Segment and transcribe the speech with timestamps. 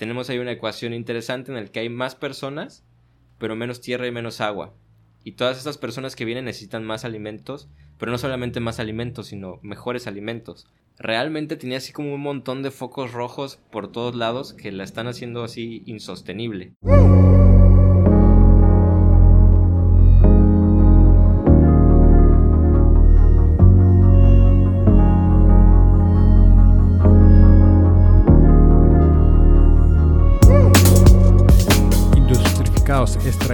[0.00, 2.86] tenemos ahí una ecuación interesante en la que hay más personas,
[3.36, 4.72] pero menos tierra y menos agua.
[5.24, 9.58] Y todas estas personas que vienen necesitan más alimentos, pero no solamente más alimentos, sino
[9.60, 10.66] mejores alimentos.
[10.96, 15.06] Realmente tenía así como un montón de focos rojos por todos lados que la están
[15.06, 16.72] haciendo así insostenible.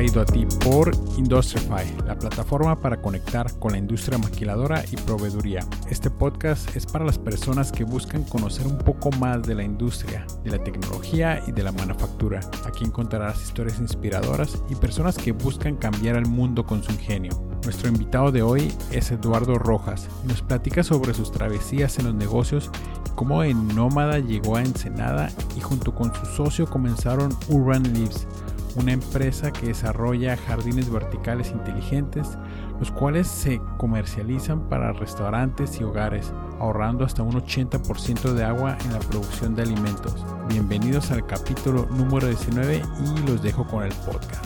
[0.06, 5.65] Traído a ti por Industrify, la plataforma para conectar con la industria maquiladora y proveeduría.
[5.91, 10.27] Este podcast es para las personas que buscan conocer un poco más de la industria,
[10.45, 12.41] de la tecnología y de la manufactura.
[12.66, 17.32] Aquí encontrarás historias inspiradoras y personas que buscan cambiar el mundo con su ingenio.
[17.65, 22.70] Nuestro invitado de hoy es Eduardo Rojas nos platica sobre sus travesías en los negocios
[23.07, 28.29] y cómo en Nómada llegó a Ensenada y junto con su socio comenzaron Urban Leaves
[28.77, 32.38] una empresa que desarrolla jardines verticales inteligentes,
[32.79, 38.93] los cuales se comercializan para restaurantes y hogares, ahorrando hasta un 80% de agua en
[38.93, 40.24] la producción de alimentos.
[40.49, 44.45] Bienvenidos al capítulo número 19 y los dejo con el podcast.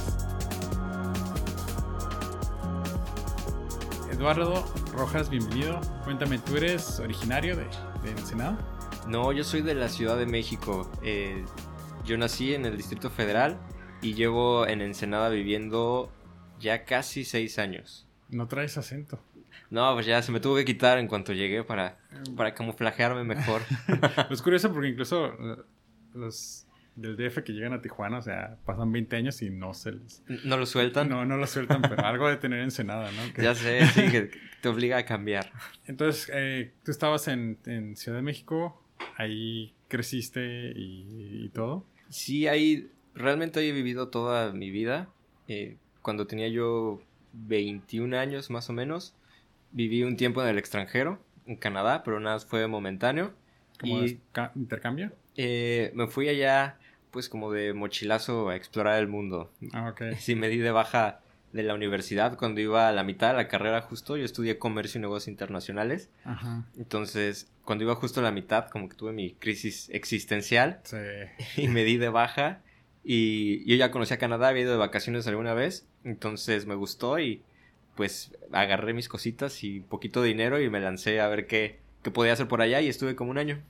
[4.13, 5.81] Eduardo Rojas, bienvenido.
[6.05, 7.67] Cuéntame, ¿tú eres originario de,
[8.09, 8.57] Ensenada?
[9.09, 10.89] No, yo soy de la Ciudad de México.
[11.03, 11.45] Eh,
[12.05, 13.59] yo nací en el Distrito Federal
[14.03, 16.11] y llevo en Ensenada viviendo
[16.59, 18.07] ya casi seis años.
[18.29, 19.21] No traes acento.
[19.71, 21.99] No, pues ya se me tuvo que quitar en cuanto llegué para,
[22.37, 23.63] para camuflajearme mejor.
[24.31, 25.57] es curioso porque incluso eh,
[26.15, 29.93] los del DF que llegan a Tijuana, o sea, pasan 20 años y no se
[29.93, 30.23] les...
[30.45, 31.09] ¿No lo sueltan?
[31.09, 33.23] No, no lo sueltan, pero algo de tener Ensenada, ¿no?
[33.43, 35.53] Ya sé, sí, que te obliga a cambiar.
[35.87, 38.83] Entonces, eh, tú estabas en, en, Ciudad de México,
[39.17, 41.87] ahí creciste y, y todo.
[42.09, 45.09] Sí, ahí realmente he vivido toda mi vida.
[45.49, 47.01] Eh, cuando tenía yo
[47.33, 49.15] 21 años más o menos,
[49.73, 53.33] viví un tiempo en el extranjero, en Canadá, pero nada fue momentáneo.
[53.79, 54.21] ¿Como y,
[54.55, 55.13] intercambio?
[55.37, 56.79] Eh, me fui allá,
[57.11, 59.51] pues como de mochilazo a explorar el mundo.
[59.73, 60.03] Ah, ok.
[60.19, 61.21] Sí, me di de baja
[61.53, 64.17] de la universidad cuando iba a la mitad de la carrera justo.
[64.17, 66.11] Yo estudié comercio y negocios internacionales.
[66.25, 66.65] Ajá.
[66.77, 70.81] Entonces, cuando iba justo a la mitad, como que tuve mi crisis existencial.
[70.85, 70.97] Sí.
[71.57, 72.63] Y me di de baja.
[73.05, 77.43] Y yo ya conocía Canadá, había ido de vacaciones alguna vez, entonces me gustó y
[77.97, 82.33] pues agarré mis cositas y poquito dinero y me lancé a ver qué, qué podía
[82.33, 83.61] hacer por allá y estuve como un año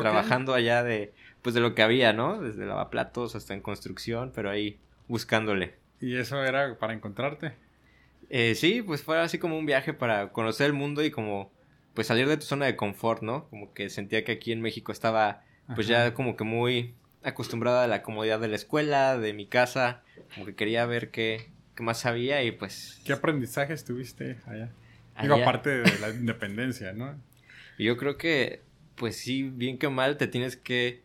[0.00, 2.40] trabajando allá de pues de lo que había, ¿no?
[2.40, 5.74] Desde lavaplatos hasta en construcción, pero ahí buscándole.
[6.00, 7.52] ¿Y eso era para encontrarte?
[8.28, 11.50] Eh, sí, pues fue así como un viaje para conocer el mundo y como
[11.94, 13.48] pues salir de tu zona de confort, ¿no?
[13.48, 15.42] Como que sentía que aquí en México estaba
[15.74, 20.02] pues ya como que muy acostumbrada a la comodidad de la escuela, de mi casa,
[20.34, 23.00] como que quería ver qué, qué más sabía y pues...
[23.04, 24.70] ¿Qué aprendizajes tuviste allá?
[25.20, 27.20] Digo, aparte de la independencia, ¿no?
[27.78, 28.62] Yo creo que,
[28.94, 31.02] pues sí, bien que mal, te tienes que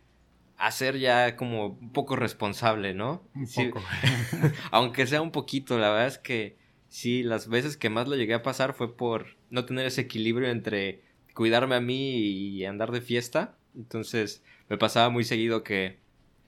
[0.57, 3.27] hacer ya como un poco responsable, ¿no?
[3.33, 3.83] Un poco.
[4.71, 8.33] Aunque sea un poquito, la verdad es que sí, las veces que más lo llegué
[8.33, 11.01] a pasar fue por no tener ese equilibrio entre
[11.33, 13.57] cuidarme a mí y andar de fiesta.
[13.75, 15.99] Entonces me pasaba muy seguido que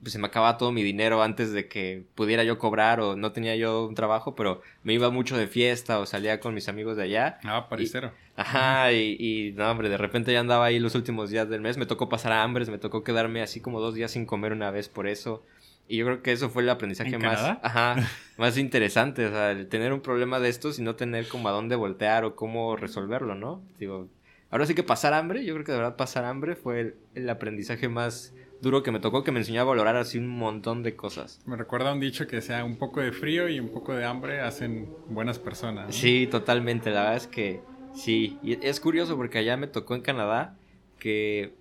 [0.01, 3.31] pues se me acababa todo mi dinero antes de que pudiera yo cobrar o no
[3.31, 6.97] tenía yo un trabajo, pero me iba mucho de fiesta o salía con mis amigos
[6.97, 7.39] de allá.
[7.43, 8.11] Ah, parisero.
[8.35, 11.77] ajá, y, y, no, hombre, de repente ya andaba ahí los últimos días del mes,
[11.77, 14.69] me tocó pasar a hambres, me tocó quedarme así como dos días sin comer una
[14.71, 15.43] vez por eso.
[15.89, 17.95] Y yo creo que eso fue el aprendizaje más, ajá,
[18.37, 21.51] más interesante, o sea, el tener un problema de estos y no tener como a
[21.53, 23.63] dónde voltear o cómo resolverlo, ¿no?
[23.79, 24.09] Digo,
[24.51, 27.29] ahora sí que pasar hambre, yo creo que de verdad pasar hambre fue el, el
[27.29, 30.95] aprendizaje más duro que me tocó que me enseñó a valorar así un montón de
[30.95, 31.41] cosas.
[31.45, 34.41] Me recuerda un dicho que sea un poco de frío y un poco de hambre
[34.41, 35.95] hacen buenas personas.
[35.95, 36.89] Sí, totalmente.
[36.91, 37.61] La verdad es que
[37.93, 38.37] sí.
[38.41, 40.55] Y es curioso porque allá me tocó en Canadá
[40.99, 41.53] que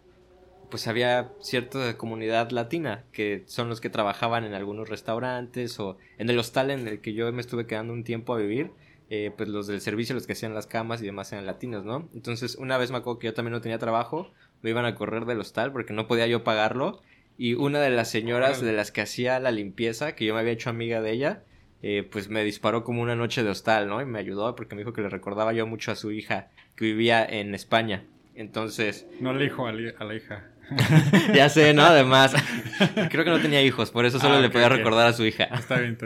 [0.71, 6.29] pues había cierta comunidad latina que son los que trabajaban en algunos restaurantes o en
[6.29, 8.71] el hostal en el que yo me estuve quedando un tiempo a vivir.
[9.09, 12.09] Eh, pues los del servicio, los que hacían las camas y demás eran latinos, ¿no?
[12.13, 14.33] Entonces, una vez me acuerdo que yo también no tenía trabajo,
[14.63, 17.03] me iban a correr del hostal porque no podía yo pagarlo.
[17.39, 20.53] Y una de las señoras de las que hacía la limpieza, que yo me había
[20.53, 21.43] hecho amiga de ella,
[21.83, 24.01] eh, pues me disparó como una noche de hostal, ¿no?
[24.01, 26.87] Y me ayudó porque me dijo que le recordaba yo mucho a su hija que
[26.87, 28.05] vivía en España.
[28.35, 29.07] Entonces...
[29.21, 30.51] No le dijo a la hija.
[31.35, 31.83] ya sé, ¿no?
[31.83, 32.35] Además,
[33.11, 35.45] creo que no tenía hijos, por eso solo ah, le podía recordar a su hija.
[35.45, 35.97] Está bien,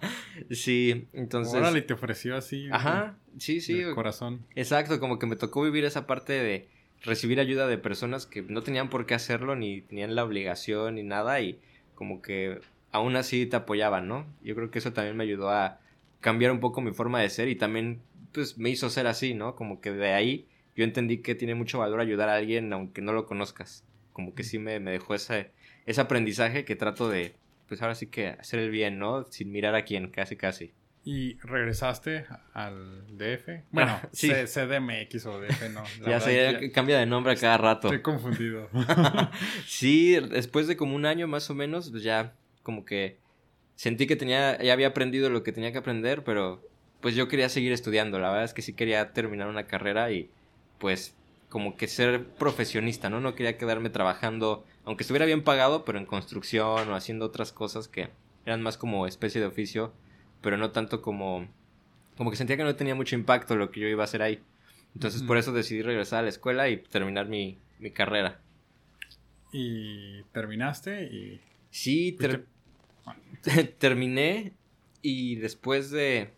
[0.50, 1.54] Sí, entonces...
[1.54, 2.68] Órale, te ofreció así.
[2.72, 3.82] Ajá, sí, sí.
[3.94, 4.46] corazón.
[4.54, 6.68] Exacto, como que me tocó vivir esa parte de
[7.02, 11.02] recibir ayuda de personas que no tenían por qué hacerlo, ni tenían la obligación, ni
[11.02, 11.60] nada, y
[11.94, 12.60] como que
[12.92, 14.26] aún así te apoyaban, ¿no?
[14.42, 15.80] Yo creo que eso también me ayudó a
[16.20, 18.00] cambiar un poco mi forma de ser y también
[18.32, 19.54] pues me hizo ser así, ¿no?
[19.54, 20.46] Como que de ahí
[20.76, 23.84] yo entendí que tiene mucho valor ayudar a alguien aunque no lo conozcas.
[24.12, 25.52] Como que sí me, me dejó ese,
[25.86, 27.34] ese aprendizaje que trato de,
[27.68, 29.24] pues ahora sí que hacer el bien, ¿no?
[29.24, 30.72] Sin mirar a quién, casi casi.
[31.10, 33.62] ¿Y regresaste al DF?
[33.70, 34.28] Bueno, Ah, sí.
[34.28, 35.82] CDMX o DF, no.
[36.06, 37.88] ya que cambia de nombre a cada rato.
[37.88, 38.68] Estoy confundido.
[39.66, 43.16] Sí, después de como un año más o menos, pues ya como que
[43.74, 46.62] sentí que tenía, ya había aprendido lo que tenía que aprender, pero
[47.00, 48.18] pues yo quería seguir estudiando.
[48.18, 50.28] La verdad es que sí quería terminar una carrera y
[50.78, 51.14] pues
[51.48, 53.18] como que ser profesionista, ¿no?
[53.20, 57.88] No quería quedarme trabajando, aunque estuviera bien pagado, pero en construcción o haciendo otras cosas
[57.88, 58.10] que
[58.44, 59.94] eran más como especie de oficio,
[60.40, 61.48] pero no tanto como
[62.16, 64.40] como que sentía que no tenía mucho impacto lo que yo iba a hacer ahí.
[64.94, 68.40] Entonces por eso decidí regresar a la escuela y terminar mi, mi carrera.
[69.52, 71.40] y terminaste y...
[71.70, 72.46] Sí, ter-
[73.78, 74.52] terminé
[75.02, 76.30] y después de,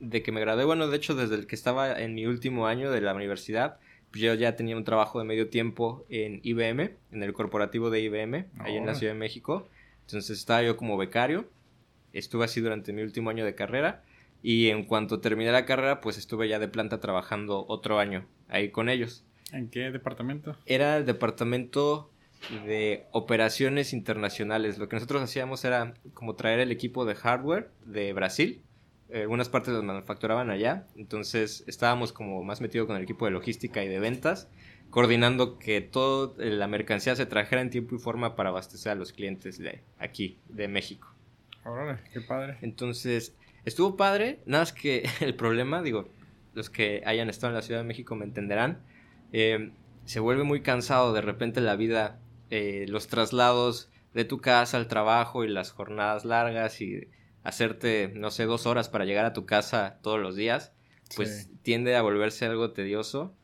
[0.00, 2.90] de que me gradué, bueno, de hecho desde el que estaba en mi último año
[2.90, 3.78] de la universidad,
[4.10, 8.00] pues yo ya tenía un trabajo de medio tiempo en IBM, en el corporativo de
[8.00, 8.94] IBM, ahí en la.
[8.94, 9.68] Ciudad de México.
[10.06, 11.50] Entonces estaba yo como becario,
[12.18, 14.02] estuve así durante mi último año de carrera
[14.42, 18.70] y en cuanto terminé la carrera, pues estuve ya de planta trabajando otro año ahí
[18.70, 19.24] con ellos.
[19.52, 20.56] ¿En qué departamento?
[20.66, 22.10] Era el departamento
[22.64, 24.78] de operaciones internacionales.
[24.78, 28.62] Lo que nosotros hacíamos era como traer el equipo de hardware de Brasil.
[29.08, 30.86] Eh, Algunas partes los manufacturaban allá.
[30.96, 34.48] Entonces estábamos como más metidos con el equipo de logística y de ventas,
[34.90, 39.12] coordinando que toda la mercancía se trajera en tiempo y forma para abastecer a los
[39.12, 41.15] clientes de aquí, de México.
[41.66, 42.58] Órale, qué padre.
[42.62, 43.34] Entonces,
[43.64, 46.08] estuvo padre, nada más que el problema, digo,
[46.54, 48.82] los que hayan estado en la Ciudad de México me entenderán,
[49.32, 49.72] eh,
[50.04, 52.20] se vuelve muy cansado de repente la vida,
[52.50, 57.08] eh, los traslados de tu casa al trabajo y las jornadas largas y
[57.42, 60.72] hacerte, no sé, dos horas para llegar a tu casa todos los días,
[61.16, 61.58] pues Sí.
[61.62, 63.34] tiende a volverse algo tedioso.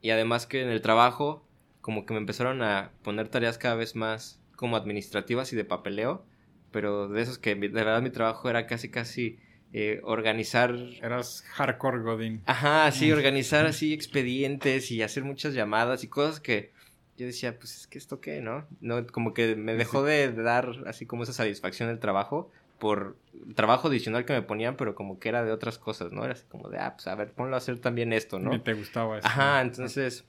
[0.00, 1.46] Y además que en el trabajo,
[1.80, 6.24] como que me empezaron a poner tareas cada vez más como administrativas y de papeleo,
[6.72, 9.38] pero de esos que de verdad mi trabajo era casi casi
[9.72, 12.42] eh, organizar Eras hardcore Godín.
[12.46, 16.72] Ajá, sí, organizar así expedientes y hacer muchas llamadas y cosas que
[17.16, 18.66] yo decía, pues es que esto qué, ¿no?
[18.80, 23.16] No, como que me dejó de dar así como esa satisfacción del trabajo por
[23.54, 26.24] trabajo adicional que me ponían, pero como que era de otras cosas, ¿no?
[26.24, 28.60] Era así como de, ah, pues a ver, ponlo a hacer también esto, ¿no?
[28.60, 29.26] te gustaba eso.
[29.26, 30.24] Ajá, entonces,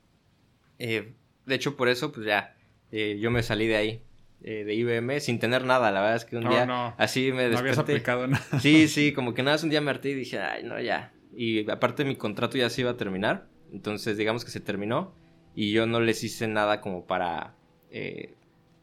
[0.77, 1.13] eh,
[1.45, 2.55] de hecho por eso, pues ya,
[2.91, 4.01] eh, yo me salí de ahí,
[4.43, 6.93] eh, de IBM, sin tener nada, la verdad es que un No, día no.
[6.97, 7.93] así me No habías desperté.
[7.93, 8.59] aplicado nada.
[8.59, 11.13] Sí, sí, como que nada, más un día me harté y dije, ay, no, ya.
[11.35, 15.15] Y aparte mi contrato ya se iba a terminar, entonces digamos que se terminó
[15.55, 17.55] y yo no les hice nada como para,
[17.89, 18.35] eh,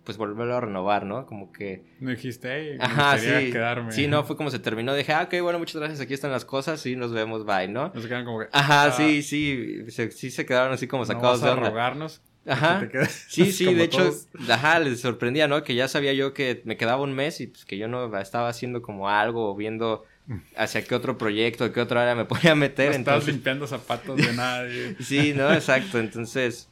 [0.05, 1.27] pues volverlo a renovar, ¿no?
[1.27, 1.85] Como que...
[2.01, 3.51] No dijiste, hey, me Ajá, sí.
[3.53, 3.93] quedarme.
[3.93, 4.95] Sí, no, fue como se terminó.
[4.95, 7.93] Dije, ah, ok, bueno, muchas gracias, aquí están las cosas, sí, nos vemos, bye, ¿no?
[7.95, 8.47] No se quedan como que.
[8.51, 11.69] Ajá, ah, sí, sí, se- sí se quedaron así como no sacados de a onda.
[11.69, 12.23] rogarnos.
[12.47, 12.89] Ajá.
[13.29, 14.13] Sí, sí, de hecho,
[14.49, 15.63] ajá, les sorprendía, ¿no?
[15.63, 18.49] Que ya sabía yo que me quedaba un mes y pues que yo no estaba
[18.49, 20.05] haciendo como algo o viendo
[20.57, 22.87] hacia qué otro proyecto, qué otra área me podía meter.
[22.87, 24.97] No estás entonces, limpiando zapatos de nadie.
[25.01, 25.99] sí, no, exacto.
[25.99, 26.69] Entonces,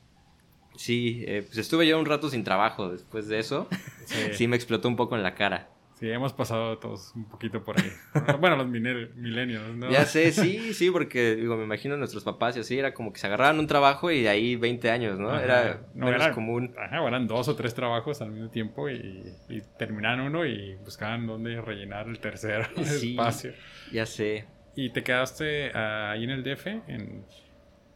[0.76, 3.68] sí, eh, pues estuve yo un rato sin trabajo después de eso.
[4.06, 4.16] Sí.
[4.32, 5.68] Sí, me explotó un poco en la cara.
[5.98, 7.90] Sí, hemos pasado todos un poquito por ahí.
[8.40, 9.90] Bueno, los milenios, ¿no?
[9.90, 13.18] Ya sé, sí, sí, porque digo, me imagino nuestros papás y así, era como que
[13.18, 15.30] se agarraban un trabajo y de ahí 20 años, ¿no?
[15.30, 15.42] Ajá.
[15.44, 16.72] Era No, menos era- común.
[16.78, 21.26] Ajá, eran dos o tres trabajos al mismo tiempo y, y terminaban uno y buscaban
[21.26, 23.10] dónde rellenar el tercer Sí.
[23.12, 23.52] espacio.
[23.92, 24.44] Ya sé.
[24.76, 26.66] ¿Y te quedaste ah, ahí en el DF?
[26.86, 27.24] En...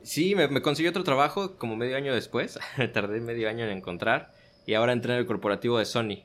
[0.03, 2.59] Sí, me, me consiguió otro trabajo como medio año después.
[2.93, 4.33] Tardé medio año en encontrar.
[4.67, 6.25] Y ahora entré en el corporativo de Sony.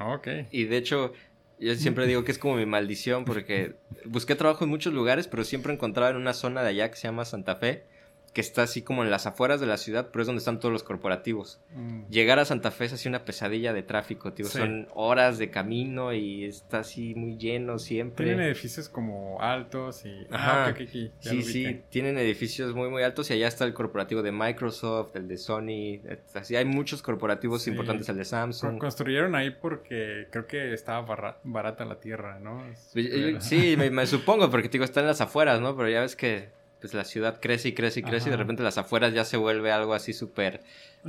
[0.00, 0.28] Ah, Ok.
[0.50, 1.12] Y de hecho,
[1.58, 3.74] yo siempre digo que es como mi maldición porque
[4.06, 7.06] busqué trabajo en muchos lugares, pero siempre encontraba en una zona de allá que se
[7.06, 7.84] llama Santa Fe,
[8.32, 10.72] que está así como en las afueras de la ciudad, pero es donde están todos
[10.72, 11.60] los corporativos.
[11.74, 12.02] Mm.
[12.10, 14.46] Llegar a Santa Fe es así una pesadilla de tráfico, tío.
[14.46, 14.58] Sí.
[14.58, 18.26] Son horas de camino y está así muy lleno siempre.
[18.26, 20.26] Tienen edificios como altos y...
[20.30, 20.66] Ajá.
[20.68, 20.74] Ah,
[21.20, 25.26] Sí, sí, tienen edificios muy, muy altos y allá está el corporativo de Microsoft, el
[25.26, 25.68] de Sony,
[26.04, 27.70] eh, así hay muchos corporativos Sí.
[27.70, 28.78] importantes, el de Samsung.
[28.78, 32.64] Construyeron ahí porque creo que estaba barata la tierra, ¿no?
[32.66, 35.76] Es- Pues, pero- Sí, me, me supongo, porque digo, está en las afueras, ¿no?
[35.76, 36.48] Pero ya ves que
[36.80, 39.36] pues la ciudad crece y crece y crece y de repente las afueras ya se
[39.36, 40.62] vuelve algo así súper,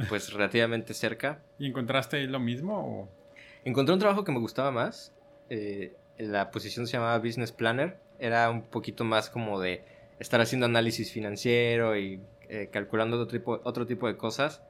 [0.10, 1.42] pues relativamente cerca.
[1.58, 2.78] ¿Y encontraste lo mismo?
[2.80, 3.10] O...
[3.64, 5.14] Encontré un trabajo que me gustaba más.
[5.50, 7.98] eh, la posición se llamaba Business Planner.
[8.20, 9.84] Era un poquito más como de
[10.20, 14.62] estar haciendo análisis financiero y eh, calculando otro tipo, otro tipo de cosas.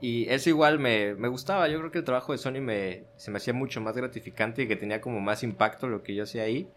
[0.00, 1.68] Y eso igual me, me, gustaba.
[1.68, 4.68] Yo creo que el trabajo de Sony me, se me hacía mucho más gratificante y
[4.68, 6.68] que tenía como más impacto lo que yo hacía ahí.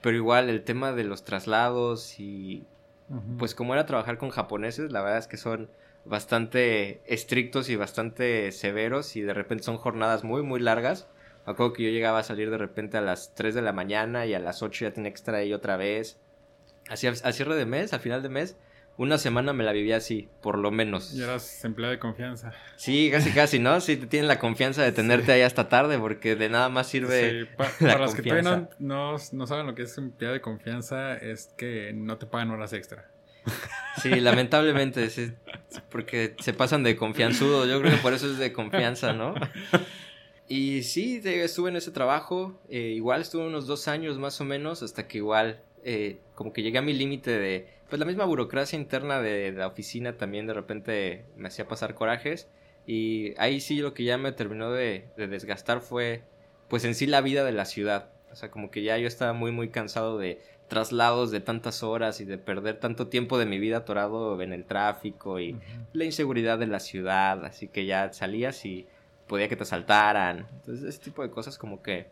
[0.00, 2.64] Pero igual el tema de los traslados y
[3.38, 5.70] pues como era trabajar con japoneses, la verdad es que son
[6.04, 11.08] bastante estrictos y bastante severos y de repente son jornadas muy muy largas.
[11.46, 14.26] Me acuerdo que yo llegaba a salir de repente a las 3 de la mañana
[14.26, 16.18] y a las 8 ya tenía que estar ahí otra vez.
[16.88, 18.56] Así a cierre de mes, al final de mes,
[18.96, 21.14] una semana me la vivía así, por lo menos.
[21.14, 22.52] Y eras empleado de confianza.
[22.76, 23.80] Sí, casi casi, ¿no?
[23.80, 27.46] Sí, te tienen la confianza de tenerte ahí hasta tarde porque de nada más sirve.
[27.46, 27.48] Sí.
[27.80, 31.92] para los que todavía no, no, saben lo que es empleado de confianza, es que
[31.94, 33.08] no te pagan horas extra.
[34.00, 35.32] Sí, lamentablemente, sí,
[35.90, 37.66] porque se pasan de confianzudo.
[37.66, 39.34] Yo creo que por eso es de confianza, ¿no?
[40.48, 42.60] Y sí, estuve en ese trabajo.
[42.68, 46.62] Eh, igual estuve unos dos años más o menos, hasta que igual, eh, como que
[46.62, 50.54] llegué a mi límite de pues la misma burocracia interna de, la oficina también de
[50.54, 52.48] repente me hacía pasar corajes
[52.86, 56.22] y ahí sí lo que ya me terminó de, desgastar fue
[56.68, 58.08] pues en sí la vida de la ciudad.
[58.30, 62.18] O sea, como que ya yo estaba muy muy cansado de traslados de tantas horas
[62.22, 65.60] y de perder tanto tiempo de mi vida atorado en el tráfico y
[65.92, 68.86] la inseguridad de la ciudad, así que ya salías y
[69.26, 70.46] podía que te asaltaran.
[70.50, 72.06] Entonces, ese tipo de cosas como que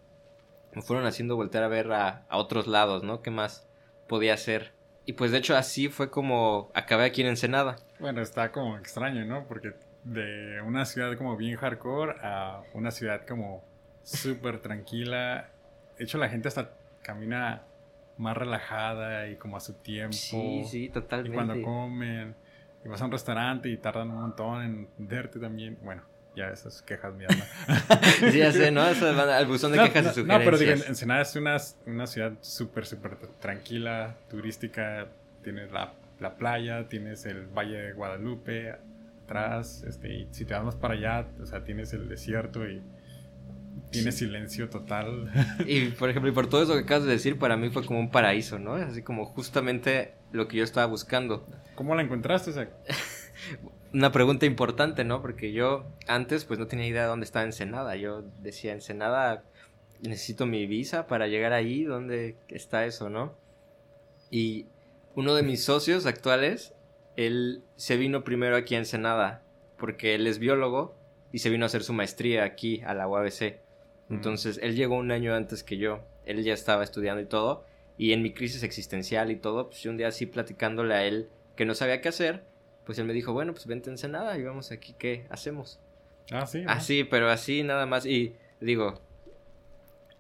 [0.74, 3.22] me fueron haciendo voltear a ver a, a otros lados, ¿no?
[3.22, 3.66] ¿Qué más
[4.08, 4.78] podía hacer?
[5.10, 7.74] Y pues de hecho así fue como acabé aquí en Ensenada.
[7.98, 9.44] Bueno, está como extraño, ¿no?
[9.48, 9.72] Porque
[10.04, 13.64] de una ciudad como bien hardcore a una ciudad como
[14.04, 15.50] súper tranquila.
[15.98, 17.64] De hecho, la gente hasta camina
[18.18, 20.12] más relajada y como a su tiempo.
[20.12, 21.32] Sí, sí, totalmente.
[21.32, 22.36] Y cuando comen,
[22.84, 25.76] y vas a un restaurante y tardan un montón en verte también.
[25.82, 26.04] Bueno,
[26.36, 27.32] ya esas quejas mías.
[28.30, 28.86] sí, ya sé, ¿no?
[28.86, 30.26] Eso al buzón de quejas y sugerencias.
[30.26, 31.56] No, pero digo, Ensenada es una,
[31.86, 35.08] una ciudad súper, súper tranquila, turística.
[35.42, 38.76] Tienes la, la, playa, tienes el Valle de Guadalupe
[39.24, 39.84] atrás.
[39.86, 42.82] Este, y si te vas más para allá, o sea, tienes el desierto y
[43.90, 45.30] tienes silencio total.
[45.66, 47.98] Y por ejemplo, y por todo eso que acabas de decir, para mí fue como
[47.98, 48.74] un paraíso, ¿no?
[48.74, 51.46] Así como justamente lo que yo estaba buscando.
[51.74, 52.50] ¿Cómo la encontraste?
[52.50, 52.68] O sea?
[53.92, 55.20] una pregunta importante, ¿no?
[55.20, 57.96] Porque yo antes pues no tenía idea de dónde estaba Ensenada.
[57.96, 59.44] Yo decía, Ensenada,
[60.02, 63.34] necesito mi visa para llegar ahí, ¿dónde está eso, no?
[64.30, 64.66] Y
[65.14, 66.74] uno de mis socios actuales,
[67.16, 69.42] él se vino primero aquí a Ensenada,
[69.76, 70.94] porque él es biólogo
[71.32, 73.60] y se vino a hacer su maestría aquí a la UABC.
[74.08, 74.14] Mm.
[74.14, 76.00] Entonces, él llegó un año antes que yo.
[76.24, 77.64] Él ya estaba estudiando y todo.
[77.96, 81.66] Y en mi crisis existencial y todo, pues un día así platicándole a él que
[81.66, 82.44] no sabía qué hacer,
[82.84, 85.80] pues él me dijo, bueno, pues vente en nada y vamos aquí, ¿qué hacemos?
[86.30, 86.64] Ah, sí.
[86.66, 88.06] Así, pero así nada más.
[88.06, 89.00] Y digo,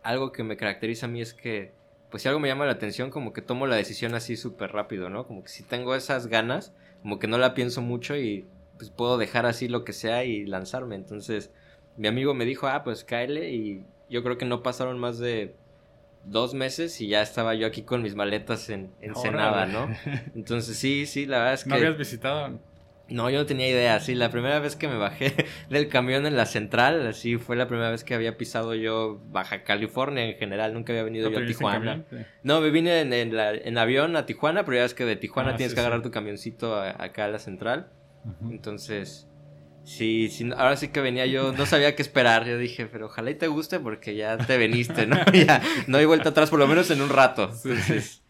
[0.02, 1.72] algo que me caracteriza a mí es que,
[2.10, 5.10] pues si algo me llama la atención, como que tomo la decisión así súper rápido,
[5.10, 5.26] ¿no?
[5.26, 9.18] Como que si tengo esas ganas, como que no la pienso mucho y pues puedo
[9.18, 10.96] dejar así lo que sea y lanzarme.
[10.96, 11.50] Entonces,
[11.96, 15.54] mi amigo me dijo, ah, pues cáele y yo creo que no pasaron más de
[16.24, 19.88] dos meses y ya estaba yo aquí con mis maletas en, en Senada, ¿no?
[20.34, 21.70] Entonces sí, sí, la verdad es que...
[21.70, 22.60] ¿No habías visitado?
[23.08, 25.34] No, yo no tenía idea, sí, la primera vez que me bajé
[25.68, 29.64] del camión en la central, así fue la primera vez que había pisado yo Baja
[29.64, 32.04] California en general, nunca había venido yo a Tijuana.
[32.44, 35.56] No, me vine en, en, avión a Tijuana, pero ya es que de Tijuana ah,
[35.56, 37.90] tienes que agarrar tu camioncito acá a la central.
[38.48, 39.29] Entonces,
[39.84, 42.46] Sí, sí, ahora sí que venía yo, no sabía qué esperar.
[42.46, 45.16] Yo dije, pero ojalá y te guste porque ya te veniste, ¿no?
[45.32, 47.50] ya no hay vuelta atrás, por lo menos en un rato.
[47.64, 48.22] Entonces,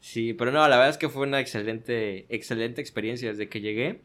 [0.00, 4.02] sí, pero no, la verdad es que fue una excelente, excelente experiencia desde que llegué.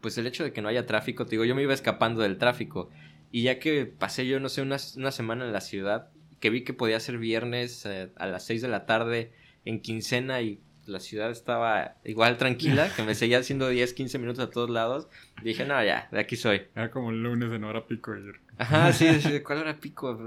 [0.00, 2.38] Pues el hecho de que no haya tráfico, te digo, yo me iba escapando del
[2.38, 2.90] tráfico.
[3.30, 6.62] Y ya que pasé yo, no sé, una, una semana en la ciudad, que vi
[6.62, 9.32] que podía ser viernes eh, a las 6 de la tarde
[9.64, 14.44] en quincena y la ciudad estaba igual tranquila, que me seguía haciendo 10, 15 minutos
[14.44, 15.08] a todos lados.
[15.42, 16.62] dije, no, ya, de aquí soy.
[16.74, 18.40] Era como el lunes en hora pico ayer.
[18.58, 20.18] Ajá, sí, ¿de cuál hora pico?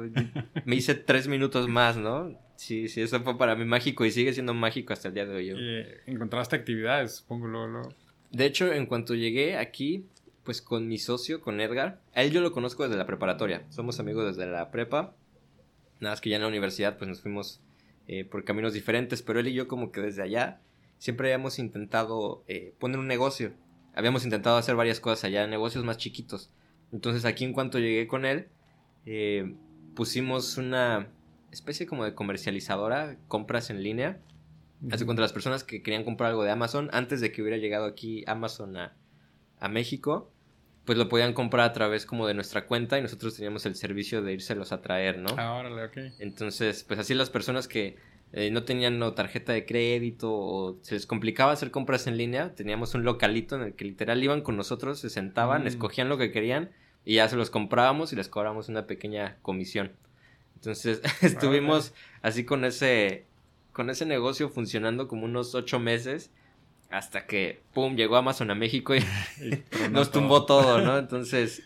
[0.65, 2.37] Me hice 3 minutos más, ¿no?
[2.55, 5.35] Sí, sí, eso fue para mí mágico y sigue siendo mágico hasta el día de
[5.35, 5.53] hoy.
[5.55, 7.93] Eh, ¿Encontraste actividades, supongo, luego,
[8.31, 10.07] De hecho, en cuanto llegué aquí,
[10.43, 13.63] pues con mi socio, con Edgar, a él yo lo conozco desde la preparatoria.
[13.69, 15.13] Somos amigos desde la prepa.
[15.99, 17.61] Nada más que ya en la universidad, pues nos fuimos
[18.07, 20.61] eh, por caminos diferentes, pero él y yo como que desde allá
[20.97, 23.53] siempre habíamos intentado eh, poner un negocio.
[23.93, 26.51] Habíamos intentado hacer varias cosas allá, negocios más chiquitos.
[26.91, 28.47] Entonces aquí en cuanto llegué con él,
[29.05, 29.55] eh,
[29.95, 31.09] pusimos una
[31.51, 34.19] especie como de comercializadora, compras en línea.
[34.91, 37.85] Así contra las personas que querían comprar algo de Amazon, antes de que hubiera llegado
[37.85, 38.95] aquí Amazon a,
[39.59, 40.31] a México,
[40.87, 44.21] pues lo podían comprar a través como de nuestra cuenta y nosotros teníamos el servicio
[44.21, 45.29] de írselos a traer, ¿no?
[45.37, 46.13] Ah, órale, ok.
[46.19, 47.97] Entonces, pues así las personas que
[48.31, 52.55] eh, no tenían no, tarjeta de crédito o se les complicaba hacer compras en línea,
[52.55, 55.67] teníamos un localito en el que literal iban con nosotros, se sentaban, Mm.
[55.67, 56.71] escogían lo que querían
[57.03, 59.91] y ya se los comprábamos y les cobrábamos una pequeña comisión.
[60.55, 63.25] Entonces estuvimos así con ese,
[63.73, 66.31] con ese negocio funcionando como unos ocho meses
[66.89, 68.99] hasta que, ¡pum!, llegó Amazon a México y
[69.91, 70.97] nos tumbó todo, ¿no?
[70.99, 71.61] Entonces,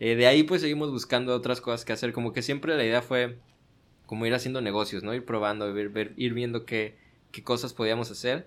[0.00, 2.12] eh, de ahí pues seguimos buscando otras cosas que hacer.
[2.12, 3.38] Como que siempre la idea fue
[4.06, 5.14] como ir haciendo negocios, ¿no?
[5.14, 6.96] Ir probando, ver, ver- ir viendo qué,
[7.30, 8.46] qué cosas podíamos hacer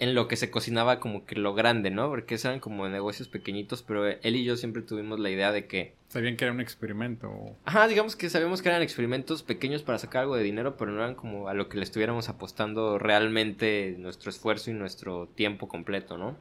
[0.00, 2.08] en lo que se cocinaba como que lo grande, ¿no?
[2.08, 5.94] Porque eran como negocios pequeñitos, pero él y yo siempre tuvimos la idea de que,
[6.08, 7.30] Sabían que era un experimento.
[7.66, 11.02] ajá, digamos que sabíamos que eran experimentos pequeños para sacar algo de dinero, pero no
[11.02, 16.16] eran como a lo que le estuviéramos apostando realmente nuestro esfuerzo y nuestro tiempo completo,
[16.16, 16.38] ¿no?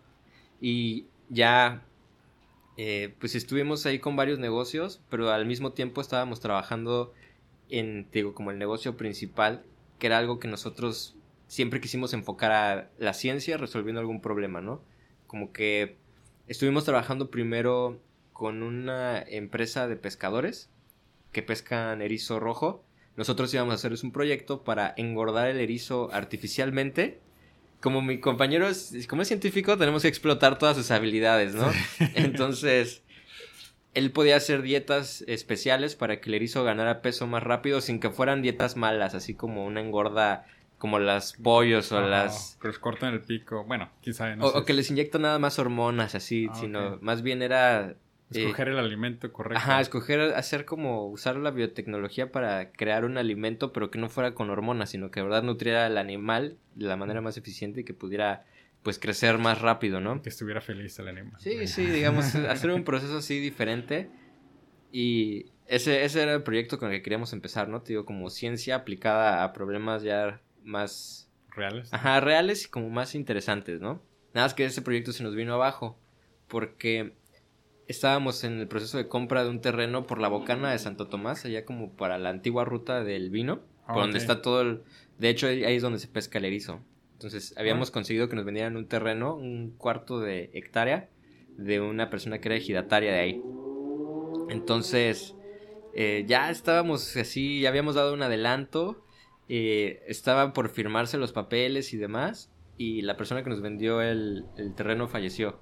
[0.62, 1.84] Y ya,
[2.78, 7.14] eh, pues estuvimos ahí con varios negocios, pero al mismo tiempo estábamos trabajando
[7.70, 9.64] en, digo, como el negocio principal,
[10.00, 11.18] que era algo que nosotros
[11.50, 14.82] siempre quisimos enfocar a la ciencia resolviendo algún problema, ¿no?
[15.28, 15.98] Como que
[16.48, 18.00] estuvimos trabajando primero
[18.34, 20.70] con una empresa de pescadores
[21.32, 22.86] que pescan erizo rojo.
[23.18, 27.20] Nosotros íbamos a hacerles un proyecto para engordar el erizo artificialmente.
[27.82, 31.70] Como mi compañero es, como es científico, tenemos que explotar todas sus habilidades, ¿no?
[32.14, 33.02] Entonces,
[33.96, 38.12] él podía hacer dietas especiales para que el erizo ganara peso más rápido sin que
[38.12, 40.46] fueran dietas malas, así como una engorda
[40.80, 42.58] como las pollos o las...
[42.62, 43.64] Que les cortan el pico.
[43.66, 44.36] Bueno, quién sabe.
[44.36, 44.58] No o, sé.
[44.58, 47.90] o que les inyectan nada más hormonas, así, Ah, sino más bien era...
[47.92, 47.96] eh,
[48.32, 49.60] Escoger el alimento correcto.
[49.62, 54.34] Ajá, escoger, hacer como usar la biotecnología para crear un alimento, pero que no fuera
[54.34, 57.84] con hormonas, sino que de verdad nutriera al animal de la manera más eficiente y
[57.84, 58.46] que pudiera,
[58.82, 60.22] pues, crecer más rápido, ¿no?
[60.22, 61.34] Que estuviera feliz el animal.
[61.40, 64.10] Sí, sí, digamos, hacer un proceso así diferente.
[64.92, 67.82] Y ese, ese era el proyecto con el que queríamos empezar, ¿no?
[67.82, 71.92] Te digo, como ciencia aplicada a problemas ya más ¿Reales?
[71.94, 74.02] Ajá, reales y como más interesantes, ¿no?
[74.34, 75.98] Nada más que ese proyecto se nos vino abajo
[76.48, 77.14] porque
[77.88, 81.44] estábamos en el proceso de compra de un terreno por la bocana de Santo Tomás,
[81.46, 84.22] allá como para la antigua ruta del vino, Ah, por donde ok.
[84.22, 84.84] está todo el...
[85.18, 86.80] De hecho, ahí ahí es donde se pesca el erizo.
[87.14, 87.94] Entonces, habíamos Ah.
[87.94, 91.10] conseguido que nos vendieran un terreno, un cuarto de hectárea,
[91.58, 93.42] de una persona que era ejidataria de ahí.
[94.50, 95.36] Entonces,
[95.94, 99.04] eh, ya estábamos así, ya habíamos dado un adelanto,
[99.50, 104.46] eh, estaban por firmarse los papeles y demás, y la persona que nos vendió el,
[104.58, 105.60] el terreno falleció.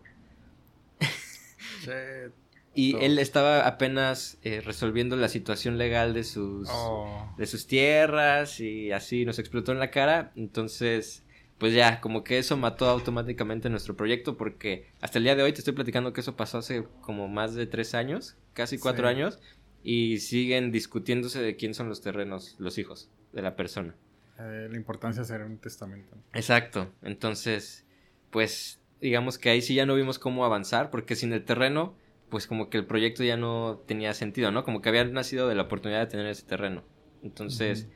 [2.75, 7.33] Y él estaba apenas eh, resolviendo la situación legal de sus, Oh.
[7.37, 10.31] de sus tierras y así nos explotó en la cara.
[10.35, 11.23] Entonces,
[11.57, 15.53] pues ya, como que eso mató automáticamente nuestro proyecto porque hasta el día de hoy
[15.53, 19.15] te estoy platicando que eso pasó hace como más de tres años, casi cuatro Sí.
[19.15, 19.39] años,
[19.81, 23.95] y siguen discutiéndose de quién son los terrenos, los hijos de la persona.
[24.39, 26.15] Eh, la importancia de hacer un testamento.
[26.33, 26.91] Exacto.
[27.01, 27.85] Entonces,
[28.29, 31.95] pues digamos que ahí sí ya no vimos cómo avanzar, porque sin el terreno,
[32.29, 34.63] pues como que el proyecto ya no tenía sentido, ¿no?
[34.63, 36.83] Como que había nacido de la oportunidad de tener ese terreno.
[37.23, 37.87] Entonces,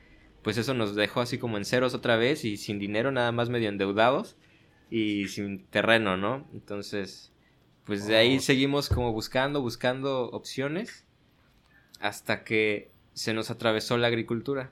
[0.41, 3.49] pues eso nos dejó así como en ceros otra vez y sin dinero, nada más
[3.49, 4.35] medio endeudados
[4.89, 6.47] y sin terreno, ¿no?
[6.53, 7.31] Entonces,
[7.85, 8.41] pues de ahí Oh.
[8.41, 11.05] seguimos como buscando, buscando opciones
[11.99, 14.71] hasta que se nos atravesó la agricultura.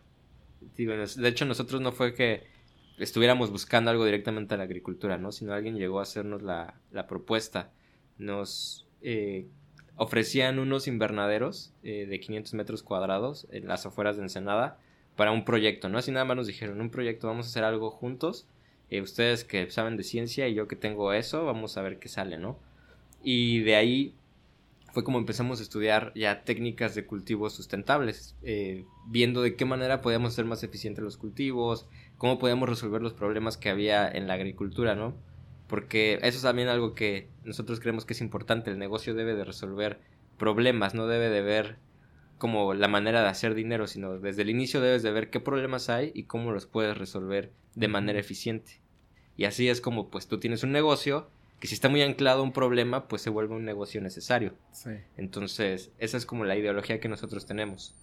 [0.61, 2.43] De hecho, nosotros no fue que
[2.97, 5.31] estuviéramos buscando algo directamente a la agricultura, ¿no?
[5.31, 7.71] Sino alguien llegó a hacernos la, la propuesta.
[8.17, 9.47] Nos eh,
[9.95, 14.77] ofrecían unos invernaderos eh, de 500 metros cuadrados en las afueras de Ensenada
[15.15, 15.97] para un proyecto, ¿no?
[15.97, 18.47] Así nada más nos dijeron, un proyecto, vamos a hacer algo juntos.
[18.89, 22.09] eh, ustedes que saben de ciencia y yo que tengo eso, vamos a ver qué
[22.09, 22.57] sale, ¿no?
[23.23, 24.15] Y de ahí
[24.93, 30.01] fue como empezamos a estudiar ya técnicas de cultivos sustentables, eh, viendo de qué manera
[30.01, 34.33] podíamos hacer más eficientes los cultivos, cómo podíamos resolver los problemas que había en la
[34.33, 35.15] agricultura, ¿no?
[35.67, 39.45] Porque eso es también algo que nosotros creemos que es importante, el negocio debe de
[39.45, 39.99] resolver
[40.37, 41.77] problemas, no debe de ver
[42.39, 45.89] como la manera de hacer dinero, sino desde el inicio debes de ver qué problemas
[45.89, 48.81] hay y cómo los puedes resolver de manera eficiente.
[49.35, 52.43] Y así es como pues tú tienes un negocio que si está muy anclado a
[52.43, 54.53] un problema, pues se vuelve un negocio necesario.
[54.71, 54.91] Sí.
[55.17, 57.95] Entonces, esa es como la ideología que nosotros tenemos.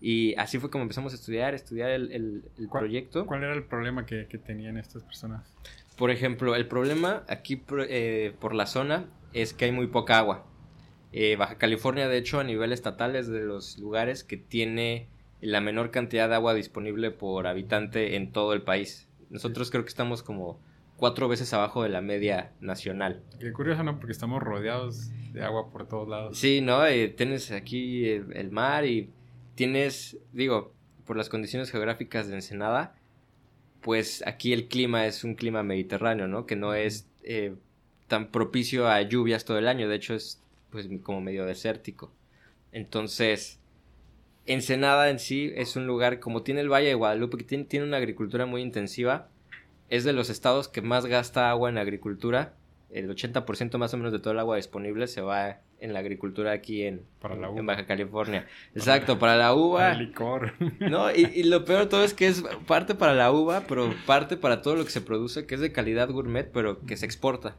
[0.00, 3.26] Y así fue como empezamos a estudiar, estudiar el, el- el ¿Cuál- proyecto.
[3.26, 5.54] ¿Cuál era el problema que, que tenían estas personas?
[5.96, 10.44] Por ejemplo, el problema aquí eh, por la zona es que hay muy poca agua.
[11.12, 15.06] Eh, Baja California, de hecho, a nivel estatal es de los lugares que tiene
[15.40, 19.06] la menor cantidad de agua disponible por habitante en todo el país.
[19.30, 20.58] Nosotros creo que estamos como
[20.96, 23.22] cuatro veces abajo de la media nacional.
[23.40, 23.98] Qué curioso, ¿no?
[23.98, 26.38] Porque estamos rodeados de agua por todos lados.
[26.38, 26.86] Sí, ¿no?
[26.86, 29.10] Eh, tienes aquí el, el mar y
[29.54, 30.72] tienes, digo,
[31.04, 32.94] por las condiciones geográficas de Ensenada,
[33.80, 36.46] pues aquí el clima es un clima mediterráneo, ¿no?
[36.46, 37.54] Que no es eh,
[38.08, 42.10] tan propicio a lluvias todo el año, de hecho es pues como medio desértico.
[42.72, 43.60] Entonces,
[44.46, 47.86] Ensenada en sí es un lugar, como tiene el Valle de Guadalupe, que tiene, tiene
[47.86, 49.28] una agricultura muy intensiva,
[49.88, 52.54] es de los estados que más gasta agua en agricultura.
[52.90, 56.52] El 80% más o menos de todo el agua disponible se va en la agricultura
[56.52, 58.46] aquí en, en Baja California.
[58.74, 59.80] Exacto, para la uva.
[59.80, 60.52] Para el licor.
[60.80, 63.92] No, y, y, lo peor de todo es que es parte para la uva, pero
[64.06, 67.04] parte para todo lo que se produce, que es de calidad gourmet, pero que se
[67.04, 67.56] exporta.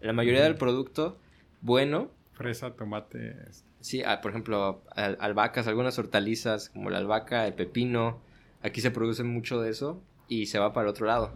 [0.00, 1.18] La mayoría del producto
[1.64, 2.10] bueno.
[2.32, 3.36] Fresa, tomate.
[3.80, 8.20] Sí, ah, por ejemplo, albahacas, algunas hortalizas como la albahaca, el pepino.
[8.60, 11.32] Aquí se produce mucho de eso y se va para el otro lado.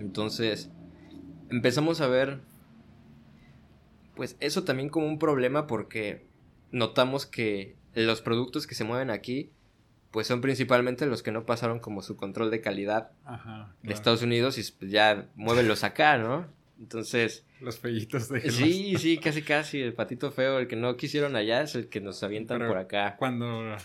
[0.00, 0.70] Entonces,
[1.50, 2.40] empezamos a ver
[4.14, 6.26] pues eso también como un problema porque
[6.72, 9.50] notamos que los productos que se mueven aquí
[10.10, 13.12] pues son principalmente los que no pasaron como su control de calidad
[13.82, 16.48] de Estados Unidos y pues, ya muévenlos acá, ¿no?
[16.80, 17.46] Entonces...
[17.60, 18.50] Los pellitos de...
[18.50, 19.80] Sí, sí, casi casi.
[19.80, 23.16] El patito feo, el que no quisieron allá es el que nos avientan por acá.
[23.18, 23.76] Cuando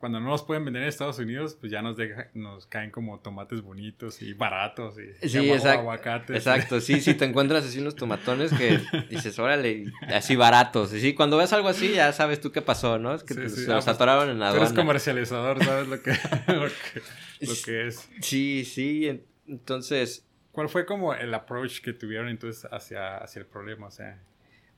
[0.00, 1.98] cuando no los pueden vender en Estados Unidos, pues ya nos,
[2.32, 6.36] nos caen como tomates bonitos y baratos y sí, exacto, aguacates.
[6.36, 10.94] Exacto, sí, sí, te encuentras así unos tomatones que dices, órale, así baratos.
[10.94, 13.14] Y sí, cuando ves algo así ya sabes tú qué pasó, ¿no?
[13.14, 14.64] Es que se los ah, pues, atoraron en la aduana.
[14.64, 16.12] Tú eres comercializador, sabes lo que,
[16.48, 18.08] lo que, es.
[18.22, 20.26] Sí, sí, entonces...
[20.50, 23.88] ¿Cuál fue como el approach que tuvieron entonces hacia, hacia el problema?
[23.88, 24.18] O sea...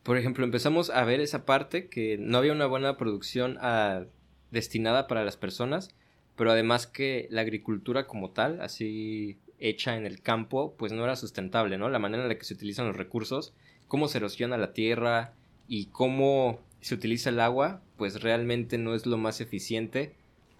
[0.02, 4.04] Por ejemplo, empezamos a ver esa parte que no había una buena producción a
[4.52, 5.90] destinada para las personas,
[6.36, 11.16] pero además que la agricultura como tal, así hecha en el campo, pues no era
[11.16, 11.88] sustentable, ¿no?
[11.88, 13.54] La manera en la que se utilizan los recursos,
[13.88, 15.32] cómo se erosiona la tierra
[15.68, 20.14] y cómo se utiliza el agua, pues realmente no es lo más eficiente,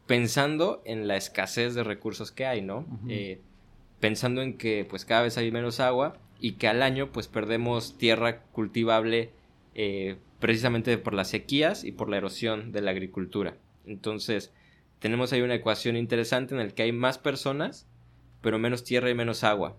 [0.06, 2.86] pensando en la escasez de recursos que hay, ¿no?
[3.08, 3.40] Eh,
[4.00, 7.98] pensando en que pues cada vez hay menos agua y que al año pues perdemos
[7.98, 9.30] tierra cultivable
[9.74, 13.56] eh, precisamente por las sequías y por la erosión de la agricultura.
[13.86, 14.52] Entonces,
[14.98, 17.88] tenemos ahí una ecuación interesante en la que hay más personas,
[18.40, 19.76] pero menos tierra y menos agua.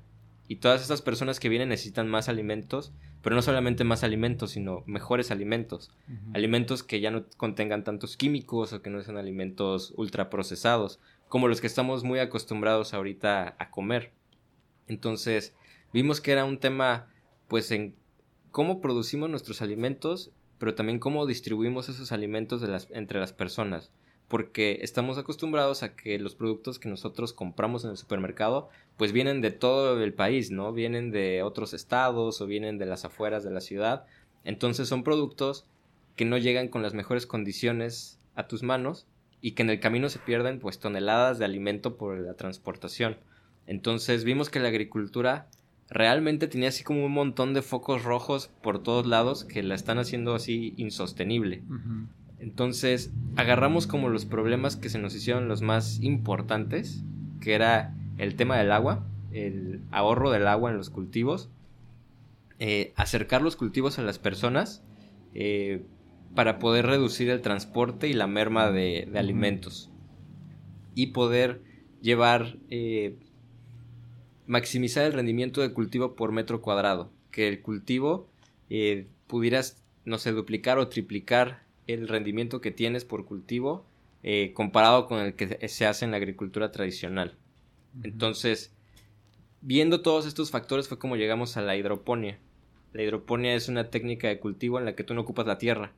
[0.47, 4.83] Y todas estas personas que vienen necesitan más alimentos, pero no solamente más alimentos, sino
[4.85, 5.91] mejores alimentos.
[6.33, 11.61] Alimentos que ya no contengan tantos químicos o que no sean alimentos ultraprocesados, como los
[11.61, 14.11] que estamos muy acostumbrados ahorita a comer.
[14.87, 15.55] Entonces,
[15.93, 17.07] vimos que era un tema,
[17.47, 17.95] pues, en
[18.51, 20.31] cómo producimos nuestros alimentos
[20.63, 23.91] pero también cómo distribuimos esos alimentos entre las personas.
[24.30, 29.41] Porque estamos acostumbrados a que los productos que nosotros compramos en el supermercado, pues vienen
[29.41, 30.71] de todo el país, ¿no?
[30.71, 34.06] Vienen de otros estados o vienen de las afueras de la ciudad.
[34.45, 35.65] Entonces son productos
[36.15, 39.06] que no llegan con las mejores condiciones a tus manos
[39.41, 43.17] y que en el camino se pierden pues toneladas de alimento por la transportación.
[43.67, 45.49] Entonces vimos que la agricultura
[45.93, 49.99] realmente tenía así como un montón de focos rojos por todos lados que la están
[49.99, 51.63] haciendo así insostenible.
[52.39, 57.03] Entonces agarramos como los problemas que se nos hicieron los más importantes,
[57.39, 61.49] que era el tema del agua, el ahorro del agua en los cultivos,
[62.60, 64.84] eh, acercar los cultivos a las personas
[65.34, 65.84] eh,
[66.36, 69.89] para poder reducir el transporte y la merma de, alimentos.
[70.95, 71.62] Y poder
[72.01, 73.15] llevar eh,
[74.47, 78.27] maximizar el rendimiento de cultivo por metro cuadrado, que el cultivo
[78.69, 83.86] eh, pudieras, no sé, duplicar o triplicar el rendimiento que tienes por cultivo
[84.23, 87.36] eh, comparado con el que se hace en la agricultura tradicional.
[88.03, 88.73] Entonces,
[89.62, 92.39] viendo todos estos factores fue como llegamos a la hidroponía.
[92.93, 95.93] La hidroponía es una técnica de cultivo en la que tú no ocupas la tierra.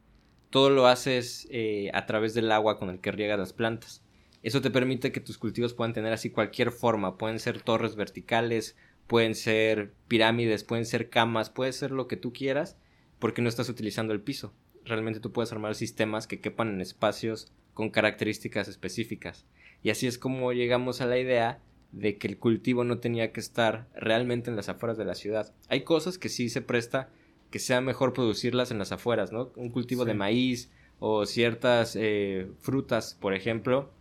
[0.49, 4.01] Todo lo haces eh, a través del agua con el que riegas las plantas.
[4.45, 7.17] Eso te permite que tus cultivos puedan tener así cualquier forma.
[7.17, 8.77] Pueden ser torres verticales,
[9.07, 12.77] pueden ser pirámides, pueden ser camas, puede ser lo que tú quieras,
[13.17, 14.53] porque no estás utilizando el piso.
[14.83, 19.47] Realmente tú puedes armar sistemas que quepan en espacios con características específicas.
[19.81, 21.59] Y así es como llegamos a la idea
[21.91, 25.55] de que el cultivo no tenía que estar realmente en las afueras de la ciudad.
[25.69, 27.09] Hay cosas que sí se presta
[27.49, 29.51] que sea mejor producirlas en las afueras, ¿no?
[29.55, 33.94] Un cultivo de maíz o ciertas eh, frutas, por ejemplo,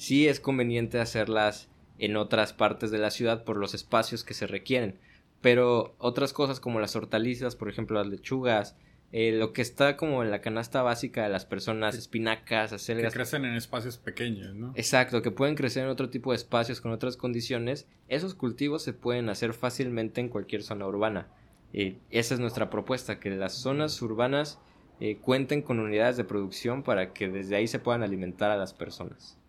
[0.00, 4.46] sí es conveniente hacerlas en otras partes de la ciudad por los espacios que se
[4.46, 4.98] requieren.
[5.42, 8.76] Pero otras cosas como las hortalizas, por ejemplo las lechugas,
[9.12, 13.12] eh, lo que está como en la canasta básica de las personas, espinacas, acelgas.
[13.12, 14.72] Que crecen en espacios pequeños, ¿no?
[14.74, 17.86] Exacto, que pueden crecer en otro tipo de espacios con otras condiciones.
[18.08, 21.28] Esos cultivos se pueden hacer fácilmente en cualquier zona urbana.
[21.74, 24.58] y esa es nuestra propuesta, que las zonas urbanas
[24.98, 28.72] eh, cuenten con unidades de producción para que desde ahí se puedan alimentar a las
[28.72, 29.39] personas.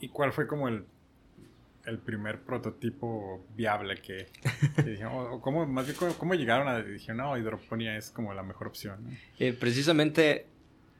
[0.00, 0.84] ¿Y cuál fue como el,
[1.86, 4.26] el primer prototipo viable que,
[4.84, 8.66] dijeron, o, cómo, más bien cómo, llegaron a dijeron, no, hidroponía es como la mejor
[8.66, 8.98] opción.
[9.38, 10.46] Eh, precisamente,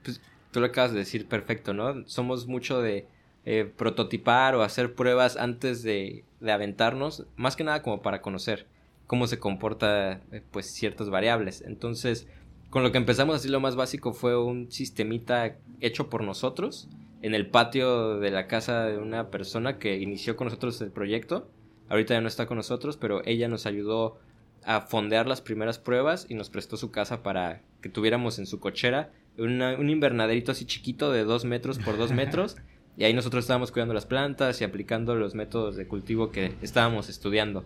[0.02, 0.20] pues,
[0.52, 2.06] tú lo acabas de decir perfecto, ¿no?
[2.06, 3.06] Somos mucho de
[3.44, 8.66] eh, prototipar o hacer pruebas antes de, de, aventarnos, más que nada como para conocer
[9.06, 11.62] cómo se comporta eh, pues ciertas variables.
[11.62, 12.28] Entonces,
[12.70, 16.88] con lo que empezamos así lo más básico fue un sistemita hecho por nosotros
[17.22, 21.48] en el patio de la casa de una persona que inició con nosotros el proyecto.
[21.88, 24.18] Ahorita ya no está con nosotros, pero ella nos ayudó
[24.64, 28.58] a fondear las primeras pruebas y nos prestó su casa para que tuviéramos en su
[28.58, 32.56] cochera un invernaderito así chiquito de dos metros por dos metros.
[32.96, 37.08] y ahí nosotros estábamos cuidando las plantas y aplicando los métodos de cultivo que estábamos
[37.08, 37.64] estudiando.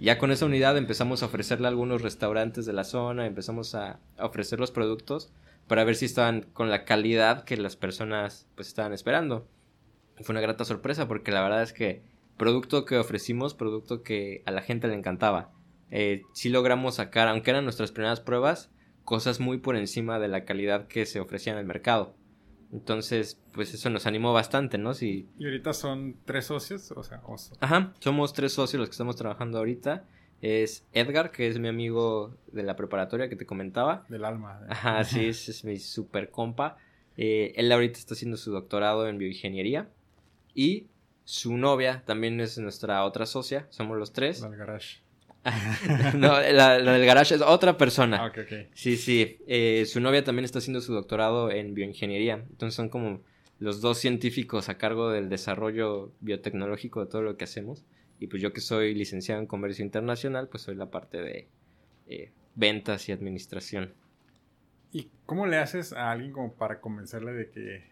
[0.00, 3.98] Ya con esa unidad empezamos a ofrecerle a algunos restaurantes de la zona, empezamos a
[4.18, 5.32] ofrecer los productos
[5.68, 9.46] para ver si estaban con la calidad que las personas pues estaban esperando.
[10.22, 12.02] Fue una grata sorpresa porque la verdad es que
[12.36, 15.52] producto que ofrecimos, producto que a la gente le encantaba.
[15.90, 18.70] Eh, sí logramos sacar, aunque eran nuestras primeras pruebas,
[19.04, 22.14] cosas muy por encima de la calidad que se ofrecía en el mercado.
[22.72, 24.92] Entonces, pues eso nos animó bastante, ¿no?
[25.00, 27.22] Y ahorita son tres socios, o sea,
[27.60, 30.04] Ajá, somos tres socios los que estamos trabajando ahorita
[30.40, 34.04] es Edgar, que es mi amigo de la preparatoria que te comentaba.
[34.08, 34.60] Del alma.
[34.68, 36.76] Ajá, sí, es, mi super compa.
[37.16, 39.88] Eh, él ahorita está haciendo su doctorado en bioingeniería.
[40.54, 40.86] Y
[41.24, 43.66] su novia también es nuestra otra socia.
[43.70, 44.40] Somos los tres.
[44.40, 44.98] La del garage.
[46.14, 48.18] no, la, del garage es otra persona.
[48.22, 48.68] Ah, ok, ok.
[48.74, 49.38] Sí, sí.
[49.46, 52.44] Eh, su novia también está haciendo su doctorado en bioingeniería.
[52.50, 53.22] Entonces son como
[53.58, 57.84] los dos científicos a cargo del desarrollo biotecnológico de todo lo que hacemos.
[58.18, 61.48] Y pues yo que soy licenciado en comercio internacional, pues soy la parte de
[62.06, 63.94] eh, ventas y administración.
[64.90, 67.84] ¿Y cómo le haces a alguien como para convencerle de que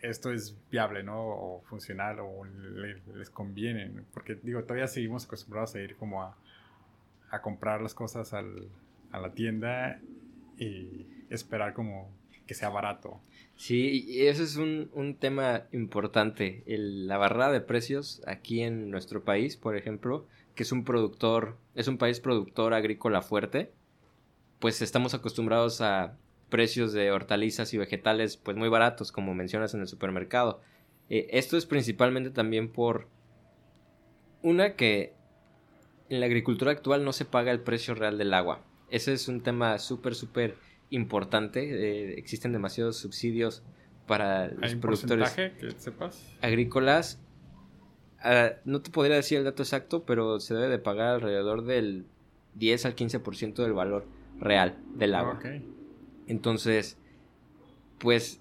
[0.00, 1.20] esto es viable, ¿no?
[1.20, 2.44] O funcional, o
[3.14, 4.02] les conviene?
[4.12, 6.36] Porque digo, todavía seguimos acostumbrados a ir como a,
[7.30, 8.68] a comprar las cosas al,
[9.12, 10.00] a la tienda
[10.58, 12.10] y esperar como
[12.50, 13.20] que sea barato.
[13.54, 16.64] Sí, y ese es un, un tema importante.
[16.66, 21.86] La barrera de precios aquí en nuestro país, por ejemplo, que es un productor, es
[21.86, 23.70] un país productor agrícola fuerte,
[24.58, 29.82] pues estamos acostumbrados a precios de hortalizas y vegetales pues muy baratos, como mencionas en
[29.82, 30.60] el supermercado.
[31.08, 33.06] Eh, esto es principalmente también por
[34.42, 35.14] una que
[36.08, 38.64] en la agricultura actual no se paga el precio real del agua.
[38.90, 40.56] Ese es un tema súper, súper
[40.90, 41.60] importante.
[41.62, 43.62] Eh, existen demasiados subsidios
[44.06, 46.34] para los productores que sepas?
[46.42, 47.20] agrícolas.
[48.22, 52.06] Ah, no te podría decir el dato exacto, pero se debe de pagar alrededor del
[52.54, 54.04] 10 al 15% del valor
[54.38, 55.40] real del agua.
[56.26, 56.98] Entonces,
[57.98, 58.40] pues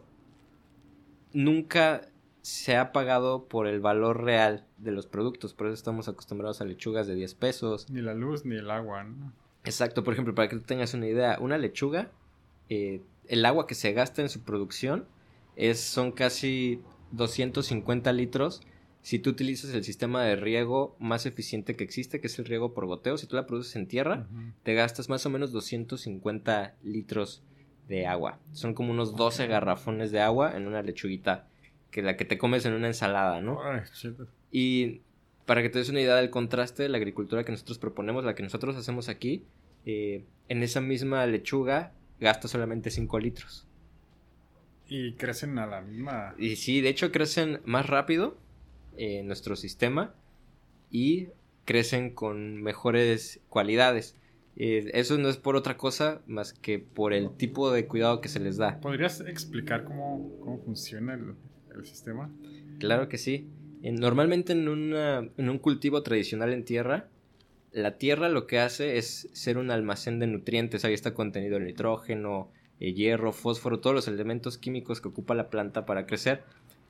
[1.33, 2.01] nunca
[2.41, 5.53] se ha pagado por el valor real de los productos.
[5.53, 7.89] Por eso estamos acostumbrados a lechugas de 10 pesos.
[7.89, 9.33] Ni la luz ni el agua, ¿no?
[9.65, 12.11] Exacto, por ejemplo, para que tú tengas una idea, una lechuga
[12.69, 15.05] eh, el agua que se gasta en su producción
[15.55, 18.61] es, son casi 250 litros.
[19.01, 22.73] Si tú utilizas el sistema de riego más eficiente que existe, que es el riego
[22.73, 24.27] por goteo, si tú la produces en tierra,
[24.63, 27.43] te gastas más o menos 250 litros
[27.87, 28.39] de agua.
[28.51, 31.47] Son como unos 12 garrafones de agua en una lechuguita
[31.91, 33.59] que la que te comes en una ensalada, ¿no?
[34.51, 35.01] y
[35.45, 38.35] para que te des una idea del contraste de la agricultura que nosotros proponemos, la
[38.35, 39.43] que nosotros hacemos aquí,
[39.85, 43.67] eh, en esa misma lechuga gasta solamente 5 litros.
[44.87, 46.33] Y crecen a la misma.
[46.37, 48.37] Y sí, de hecho crecen más rápido
[48.97, 50.15] en nuestro sistema
[50.89, 51.27] y
[51.65, 54.15] crecen con mejores cualidades.
[54.55, 58.27] Eh, eso no es por otra cosa más que por el tipo de cuidado que
[58.27, 58.79] se les da.
[58.81, 61.35] ¿Podrías explicar cómo, cómo funciona el,
[61.75, 62.29] el, sistema?
[62.79, 63.47] Claro que sí.
[63.81, 67.07] normalmente en, una, en un cultivo tradicional en tierra,
[67.71, 70.85] la tierra lo que hace es ser un almacén de nutrientes.
[70.85, 75.49] Ahí está contenido el nitrógeno, el hierro, fósforo, todos los elementos químicos que ocupa la
[75.49, 76.43] planta para crecer.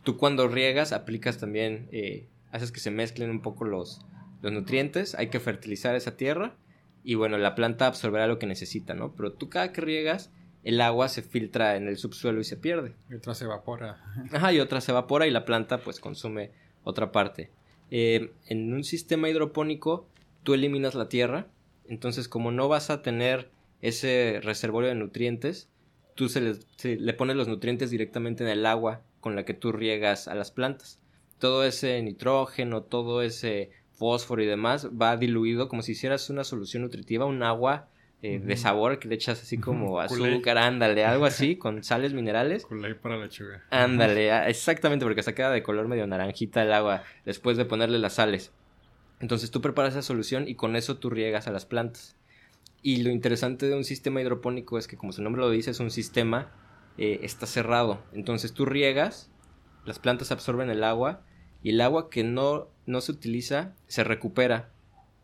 [0.03, 4.01] Tú cuando riegas aplicas también, eh, haces que se mezclen un poco los,
[4.41, 5.15] los nutrientes.
[5.15, 6.55] Hay que fertilizar esa tierra
[7.03, 9.13] y bueno, la planta absorberá lo que necesita, ¿no?
[9.15, 10.31] Pero tú cada que riegas,
[10.63, 12.93] el agua se filtra en el subsuelo y se pierde.
[13.09, 14.01] Y otra se evapora.
[14.31, 16.51] Ajá, y otra se evapora y la planta pues consume
[16.83, 17.51] otra parte.
[17.91, 20.07] Eh, en un sistema hidropónico
[20.43, 21.47] tú eliminas la tierra,
[21.88, 23.49] entonces como no vas a tener
[23.82, 25.69] ese reservorio de nutrientes,
[26.15, 30.28] tú se le, pones los nutrientes directamente en el agua con la que tú riegas
[30.28, 30.99] a las plantas.
[31.39, 36.84] Todo ese nitrógeno, todo ese fósforo y demás va diluido como si hicieras una solución
[36.84, 37.88] nutritiva, un agua
[38.21, 42.65] eh, de sabor que le echas así como azúcar, ándale, algo así, con sales minerales.
[42.65, 43.63] Para la lechuga.
[43.69, 48.13] Ándale, exactamente, porque se queda de color medio naranjita el agua después de ponerle las
[48.13, 48.52] sales.
[49.19, 52.15] Entonces tú preparas esa solución y con eso tú riegas a las plantas.
[52.82, 55.79] Y lo interesante de un sistema hidropónico es que, como su nombre lo dice, es
[55.82, 56.51] un sistema,
[56.97, 58.01] eh, está cerrado.
[58.13, 59.29] Entonces tú riegas,
[59.86, 61.21] las plantas absorben el agua
[61.62, 64.69] y el agua que no, no se utiliza se recupera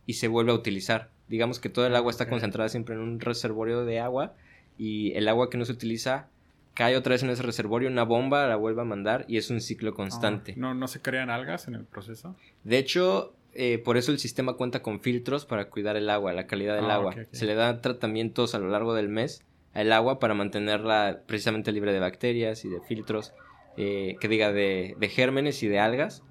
[0.06, 1.10] y se vuelve a utilizar.
[1.30, 4.34] Digamos que todo el agua está concentrada siempre en un reservorio de agua
[4.78, 6.28] y el agua que no se utiliza
[6.74, 9.62] cae otra vez en ese reservorio, una bomba la vuelve a mandar y es un
[9.62, 10.56] ciclo ah, constante.
[10.58, 12.36] ¿no, ¿No se crean algas en el proceso?
[12.66, 16.46] De hecho, eh, por eso el sistema cuenta con filtros para cuidar el agua, la
[16.46, 17.16] calidad del ah, agua.
[17.32, 19.44] Se le dan tratamientos a lo largo del mes
[19.76, 23.34] al agua para mantenerla precisamente libre de bacterias y de filtros,
[23.76, 26.24] eh, que diga de, gérmenes y de algas,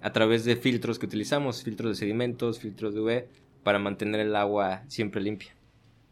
[0.00, 3.24] a través de filtros que utilizamos, filtros de sedimentos, filtros de UV,
[3.64, 5.54] para mantener el agua siempre limpia.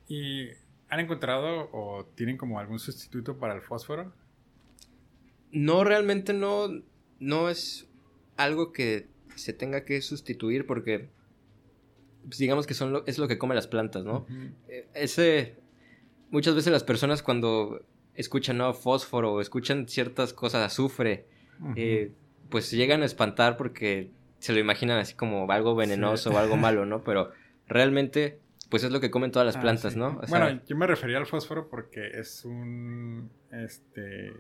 [0.09, 0.49] ¿Y
[0.89, 4.13] han encontrado o tienen como algún sustituto para el fósforo?
[5.53, 6.69] No, realmente no,
[7.21, 7.89] no es
[8.37, 11.09] algo que se tenga que sustituir porque
[12.25, 14.27] pues, digamos que son es lo que comen las plantas, ¿no?
[14.69, 15.57] Eh, ese
[16.31, 21.27] muchas veces las personas cuando escuchan no fósforo o escuchan ciertas cosas azufre
[21.77, 22.13] eh,
[22.51, 26.57] pues se llegan a espantar porque se lo imaginan así como algo venenoso o algo
[26.57, 27.03] malo, ¿no?
[27.03, 27.31] Pero
[27.67, 30.21] realmente pues es lo que comen todas las ah, plantas, ¿no?
[30.29, 34.33] bueno, yo me refería al fósforo porque es un este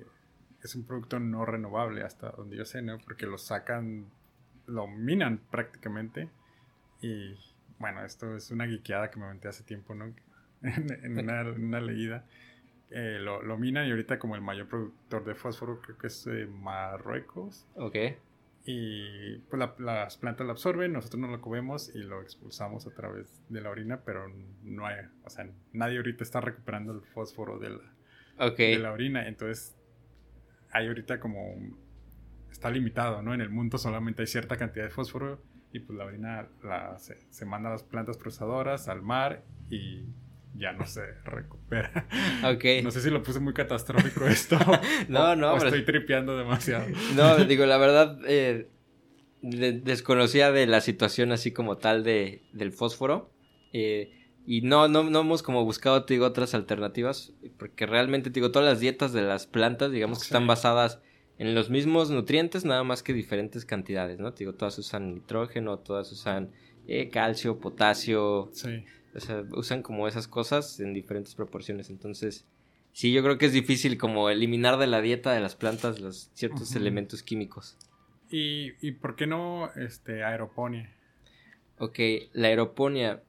[0.62, 2.98] es un producto no renovable hasta donde yo sé, ¿no?
[2.98, 4.06] Porque lo sacan
[4.66, 6.29] lo minan prácticamente.
[7.00, 7.37] Y
[7.79, 10.12] bueno, esto es una guiqueada que me aventé hace tiempo, ¿no?
[10.62, 12.24] en, una, leída.
[12.90, 16.26] Eh, lo, lo, minan y ahorita como el mayor productor de fósforo creo que es
[16.26, 17.66] eh, Marruecos.
[17.74, 17.96] Ok.
[18.68, 23.40] Y pues las plantas lo absorben, nosotros no lo comemos y lo expulsamos a través
[23.48, 24.26] de la orina, pero
[24.64, 29.29] no hay, o sea, nadie ahorita está recuperando el fósforo de la, de la orina.
[29.29, 29.76] Entonces
[30.72, 31.55] hay ahorita como
[32.57, 33.35] está limitado, ¿no?
[33.35, 35.42] En el mundo solamente hay cierta cantidad de fósforo
[35.73, 40.07] y pues la orina la, se, manda a las plantas procesadoras, al mar y
[40.55, 42.09] ya no se recupera.
[42.45, 42.64] Ok.
[42.83, 44.59] No sé si lo puse muy catastrófico esto.
[45.09, 45.57] no, no.
[45.57, 46.87] estoy tripeando demasiado.
[47.14, 48.69] no, digo, la verdad, eh,
[49.42, 53.31] desconocía de la situación así como tal de, del fósforo.
[53.75, 54.12] Eh,
[54.47, 57.35] y no, no, no hemos como buscado, te digo, otras alternativas.
[57.59, 61.01] Porque realmente, te digo, todas las dietas de las plantas, digamos que están basadas
[61.38, 64.33] en los mismos nutrientes, nada más que diferentes cantidades, ¿no?
[64.33, 66.51] Te digo, todas usan nitrógeno, todas usan
[66.87, 68.51] eh, calcio, potasio.
[68.53, 68.85] Sí.
[69.14, 71.90] O sea, usan como esas cosas en diferentes proporciones.
[71.90, 72.46] Entonces,
[72.92, 76.31] sí, yo creo que es difícil como eliminar de la dieta de las plantas los
[76.35, 77.77] ciertos elementos químicos.
[78.31, 80.90] ¿Y, ¿Y, por qué no este, aeroponia?
[81.79, 81.99] Ok,
[82.33, 83.22] la aeroponia.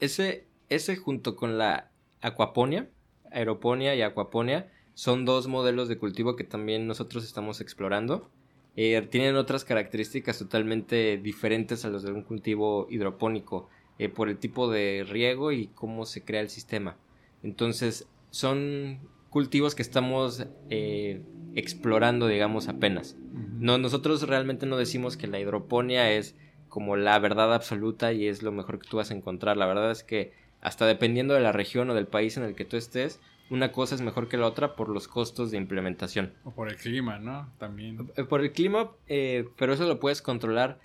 [0.00, 2.88] Ese, ese junto con la acuaponia,
[3.30, 8.30] aeroponia y acuaponia, son dos modelos de cultivo que también nosotros estamos explorando.
[8.76, 14.38] Eh, tienen otras características totalmente diferentes a los de un cultivo hidropónico eh, por el
[14.38, 16.96] tipo de riego y cómo se crea el sistema.
[17.42, 21.22] Entonces son cultivos que estamos eh,
[21.54, 23.16] explorando, digamos, apenas.
[23.58, 26.34] No, nosotros realmente no decimos que la hidroponía es
[26.68, 29.56] como la verdad absoluta y es lo mejor que tú vas a encontrar.
[29.56, 32.64] La verdad es que hasta dependiendo de la región o del país en el que
[32.64, 36.32] tú estés, una cosa es mejor que la otra por los costos de implementación.
[36.44, 37.52] O por el clima, ¿no?
[37.58, 38.10] También.
[38.16, 40.80] Eh, por el clima, eh, pero eso lo puedes controlar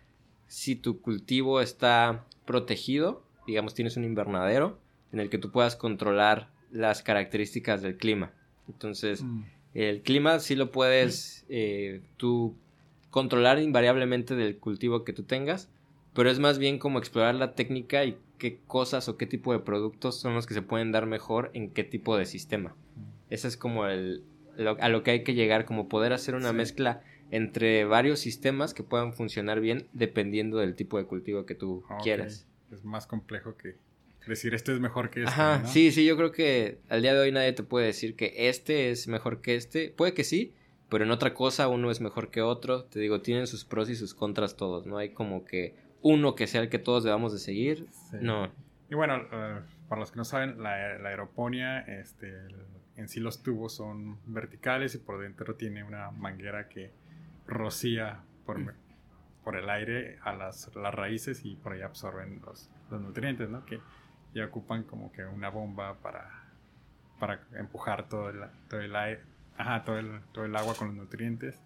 [0.48, 4.80] si tu cultivo está protegido, digamos tienes un invernadero
[5.12, 8.32] en el que tú puedas controlar las características del clima.
[8.68, 9.44] Entonces, mm.
[9.74, 12.56] el clima sí lo puedes eh, tú
[13.10, 15.70] controlar invariablemente del cultivo que tú tengas,
[16.14, 19.60] pero es más bien como explorar la técnica y qué cosas o qué tipo de
[19.60, 22.76] productos son los que se pueden dar mejor en qué tipo de sistema.
[23.30, 24.24] Ese es como el,
[24.80, 28.84] a lo que hay que llegar, como poder hacer una mezcla entre varios sistemas que
[28.84, 32.48] puedan funcionar bien dependiendo del tipo de cultivo que tú quieras.
[32.72, 33.76] Es más complejo que
[34.28, 35.32] decir este es mejor que este.
[35.32, 38.34] Ajá, sí, sí, yo creo que al día de hoy nadie te puede decir que
[38.50, 39.90] este es mejor que este.
[39.90, 40.54] Puede que sí,
[40.90, 42.84] pero en otra cosa uno es mejor que otro.
[42.86, 44.98] Te digo, tienen sus pros y sus contras todos, ¿no?
[44.98, 45.76] Hay como que
[46.08, 47.88] uno que sea el que todos debamos de seguir.
[48.22, 48.50] No.
[48.90, 52.34] Y bueno, eh, para los que no saben, la, aeroponía, este,
[52.96, 56.92] en sí los tubos son verticales y por dentro tiene una manguera que
[57.46, 58.72] rocía por, mm.
[59.44, 63.66] por el aire a las, las, raíces y por ahí absorben los, los, nutrientes, ¿no?
[63.66, 63.82] Que
[64.34, 66.48] ya ocupan como que una bomba para,
[67.20, 69.22] para empujar todo el, todo el aire,
[69.58, 71.62] ajá, todo el, todo el agua con los nutrientes.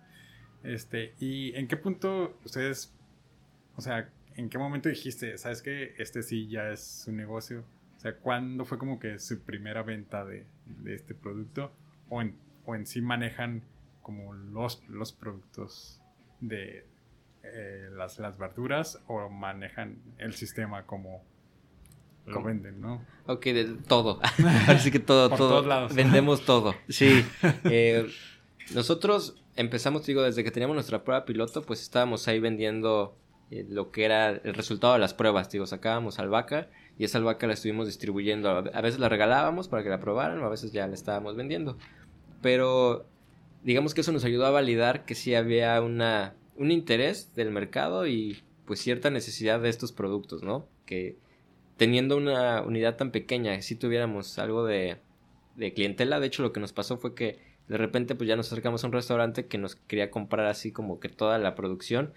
[0.64, 2.92] Este, ¿y en qué punto ustedes,
[3.76, 7.64] o sea, ¿en qué momento dijiste, sabes que este sí ya es un negocio?
[7.98, 11.72] O sea, ¿cuándo fue como que su primera venta de, de este producto?
[12.10, 13.64] O en, o en sí manejan
[14.02, 16.02] como los, los productos
[16.40, 16.86] de
[17.44, 21.24] eh, las, las verduras o manejan el sistema como
[22.26, 23.06] lo venden, ¿no?
[23.26, 24.20] Ok, de todo.
[24.68, 25.50] Así que todo, Por todo.
[25.50, 25.96] todos lados.
[25.96, 26.76] Vendemos todo.
[26.90, 27.26] Sí.
[27.66, 28.08] Eh,
[28.76, 33.18] nosotros empezamos, digo, desde que teníamos nuestra prueba piloto, pues estábamos ahí vendiendo
[33.52, 35.50] eh, lo que era el resultado de las pruebas.
[35.52, 38.50] Digo, sacábamos albahaca y esa albahaca la estuvimos distribuyendo.
[38.50, 41.78] A veces la regalábamos para que la probaran o a veces ya la estábamos vendiendo.
[42.42, 43.06] Pero
[43.64, 48.08] digamos que eso nos ayudó a validar que sí había una, un interés del mercado
[48.08, 50.68] y pues cierta necesidad de estos productos, ¿no?
[50.86, 51.18] Que
[51.76, 54.98] teniendo una unidad tan pequeña, si tuviéramos algo de,
[55.58, 58.48] de clientela, de hecho lo que nos pasó fue que de repente pues ya nos
[58.48, 62.14] acercamos a un restaurante que nos quería comprar así como que toda la producción,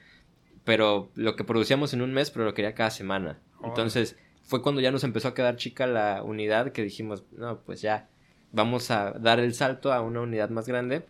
[0.65, 3.39] pero lo que producíamos en un mes, pero lo quería cada semana.
[3.63, 7.81] Entonces fue cuando ya nos empezó a quedar chica la unidad que dijimos, no, pues
[7.81, 8.09] ya
[8.53, 11.07] vamos a dar el salto a una unidad más grande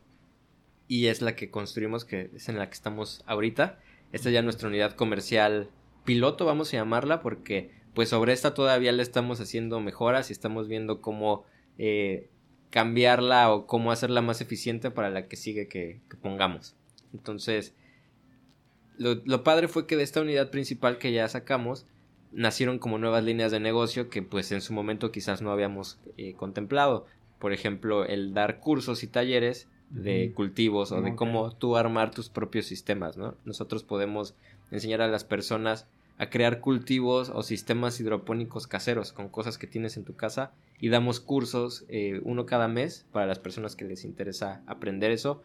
[0.89, 3.79] y es la que construimos, que es en la que estamos ahorita.
[4.13, 5.69] Esta es ya nuestra unidad comercial
[6.05, 10.69] piloto, vamos a llamarla, porque pues sobre esta todavía le estamos haciendo mejoras y estamos
[10.69, 11.45] viendo cómo
[11.79, 12.29] eh,
[12.71, 16.77] cambiarla o cómo hacerla más eficiente para la que sigue que, que pongamos.
[17.13, 17.75] Entonces,
[18.99, 21.87] lo, lo padre fue que de esta unidad principal que ya sacamos,
[22.35, 26.35] nacieron como nuevas líneas de negocio que pues en su momento quizás no habíamos eh,
[26.35, 27.07] contemplado.
[27.39, 32.29] Por ejemplo, el dar cursos y talleres de cultivos o de cómo tú armar tus
[32.29, 33.37] propios sistemas, ¿no?
[33.45, 34.35] Nosotros podemos
[34.73, 35.87] enseñar a las personas
[36.19, 40.89] a crear cultivos o sistemas hidropónicos caseros con cosas que tienes en tu casa y
[40.89, 45.43] damos cursos eh, uno cada mes para las personas que les interesa aprender eso.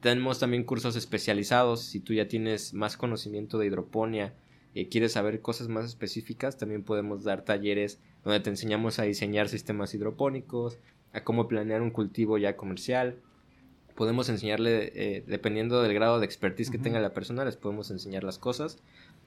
[0.00, 4.34] Tenemos también cursos especializados si tú ya tienes más conocimiento de hidroponía
[4.72, 9.48] y quieres saber cosas más específicas, también podemos dar talleres donde te enseñamos a diseñar
[9.48, 10.78] sistemas hidropónicos,
[11.12, 13.16] a cómo planear un cultivo ya comercial.
[13.94, 18.24] Podemos enseñarle, eh, dependiendo del grado de expertise que tenga la persona, les podemos enseñar
[18.24, 18.78] las cosas.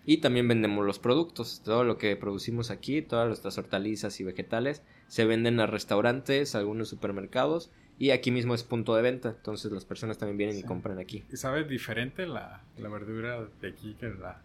[0.05, 1.61] Y también vendemos los productos.
[1.63, 6.59] Todo lo que producimos aquí, todas nuestras hortalizas y vegetales, se venden a restaurantes, a
[6.59, 7.71] algunos supermercados.
[7.99, 9.29] Y aquí mismo es punto de venta.
[9.29, 11.23] Entonces las personas también vienen y compran aquí.
[11.31, 14.41] ¿Y sabe diferente la, la verdura de aquí que la...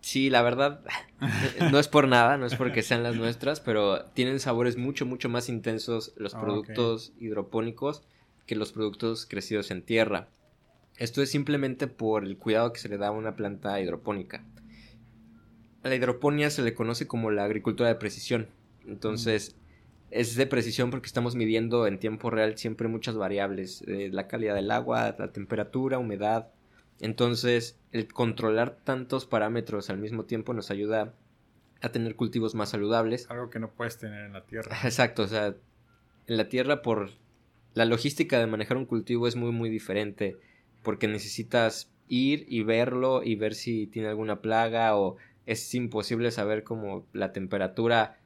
[0.00, 0.84] Sí, la verdad,
[1.72, 5.30] no es por nada, no es porque sean las nuestras, pero tienen sabores mucho, mucho
[5.30, 8.02] más intensos los Ah, productos hidropónicos
[8.46, 10.28] que los productos crecidos en tierra.
[10.98, 14.44] Esto es simplemente por el cuidado que se le da a una planta hidropónica.
[15.82, 18.48] A la hidroponía se le conoce como la agricultura de precisión.
[18.86, 19.56] Entonces,
[20.14, 23.82] es de precisión porque estamos midiendo en tiempo real siempre muchas variables.
[23.88, 26.52] eh, la calidad del agua, la temperatura, humedad.
[27.00, 31.14] Entonces, el controlar tantos parámetros al mismo tiempo nos ayuda
[31.82, 33.28] a tener cultivos más saludables.
[33.28, 34.76] Algo que no puedes tener en la tierra.
[34.84, 37.10] Exacto, o sea, en la tierra por
[37.74, 40.36] la logística de manejar un cultivo es muy muy diferente
[40.84, 46.62] porque necesitas ir y verlo y ver si tiene alguna plaga o es imposible saber
[46.62, 48.20] como la temperatura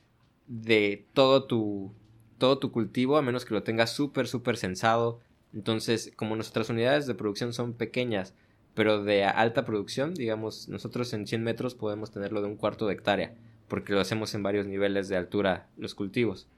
[0.49, 1.93] de todo tu
[2.39, 5.21] todo tu cultivo a menos que lo tengas súper súper sensado.
[5.53, 8.35] Entonces, como nuestras unidades de producción son pequeñas,
[8.75, 12.95] pero de alta producción, digamos, nosotros en 100 metros podemos tenerlo de un cuarto de
[12.95, 13.35] hectárea,
[13.67, 16.49] porque lo hacemos en varios niveles de altura los cultivos.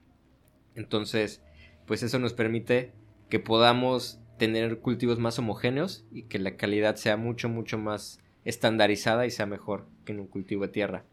[0.74, 1.42] Entonces,
[1.86, 2.92] pues eso nos permite
[3.28, 9.26] que podamos tener cultivos más homogéneos y que la calidad sea mucho, mucho más estandarizada
[9.26, 11.04] y sea mejor que en un cultivo de tierra.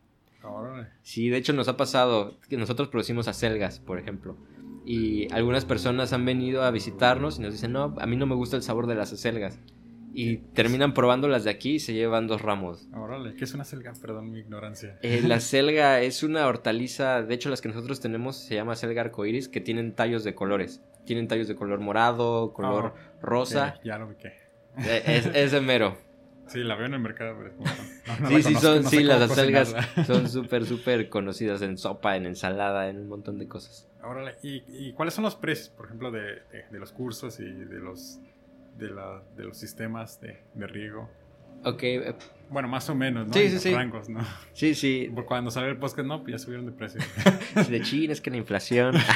[1.02, 4.38] Sí, de hecho nos ha pasado que nosotros producimos acelgas, por ejemplo.
[4.86, 8.36] Y algunas personas han venido a visitarnos y nos dicen, no, a mí no me
[8.36, 9.60] gusta el sabor de las acelgas.
[10.14, 12.88] Y terminan probando las de aquí y se llevan dos ramos.
[12.94, 13.36] Órale.
[13.36, 13.94] ¿Qué es una selga?
[14.02, 14.98] Perdón mi ignorancia.
[15.04, 19.02] Eh, la selga es una hortaliza, de hecho las que nosotros tenemos se llama selga
[19.02, 20.82] arcoiris, que tienen tallos de colores.
[21.06, 23.76] Tienen tallos de color morado, color rosa.
[23.78, 24.34] Ok, ya lo ubiqué.
[24.78, 25.98] Eh, es, es de mero.
[26.48, 28.84] Sí, la veo en el mercado, pero es como- no, no sí, sí, conozco, son,
[28.84, 29.76] no sí, las acelgas
[30.06, 33.88] son súper, súper conocidas en sopa, en ensalada, en un montón de cosas.
[34.04, 34.36] Órale.
[34.43, 37.80] ¿Y, y cuáles son los precios, por ejemplo, de, de- de los cursos y de
[37.80, 38.20] los
[38.78, 41.10] de, la, de los sistemas de, de riego?
[41.64, 42.16] Ok, eh,
[42.50, 43.34] Bueno, más o menos, ¿no?
[43.34, 43.74] Sí, sí, los sí.
[43.74, 44.20] rangos, ¿no?
[44.54, 47.02] sí, sí, Por cuando sale el podcast, no, pues ya subieron de precio.
[47.70, 48.95] de China es que la inflación.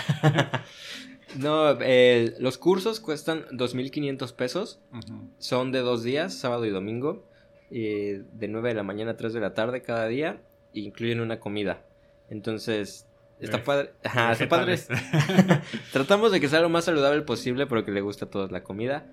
[1.38, 4.80] no, eh, los cursos cuestan 2.500 pesos.
[4.92, 5.30] Ujú.
[5.40, 7.26] Son de dos días, sábado y domingo,
[7.72, 10.42] eh, de 9 de la mañana a 3 de la tarde cada día,
[10.74, 11.84] e incluyen una comida.
[12.30, 13.08] Entonces,
[13.40, 13.92] está padre.
[14.04, 14.78] Ajá, está padre.
[15.94, 18.64] Tratamos de que sea lo más saludable posible, pero que le guste a todos la
[18.64, 19.06] comida.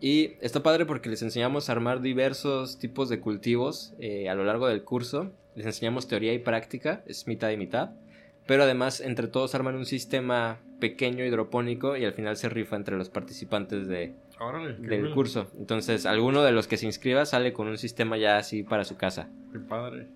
[0.00, 4.44] Y está padre porque les enseñamos a armar diversos tipos de cultivos eh, a lo
[4.44, 5.30] largo del curso.
[5.54, 7.90] Les enseñamos teoría y práctica, es mitad y mitad.
[8.50, 12.96] Pero además entre todos arman un sistema pequeño hidropónico y al final se rifa entre
[12.96, 15.48] los participantes de, Órale, del curso.
[15.56, 18.96] Entonces, alguno de los que se inscriba sale con un sistema ya así para su
[18.96, 19.28] casa.
[19.52, 20.08] Qué padre.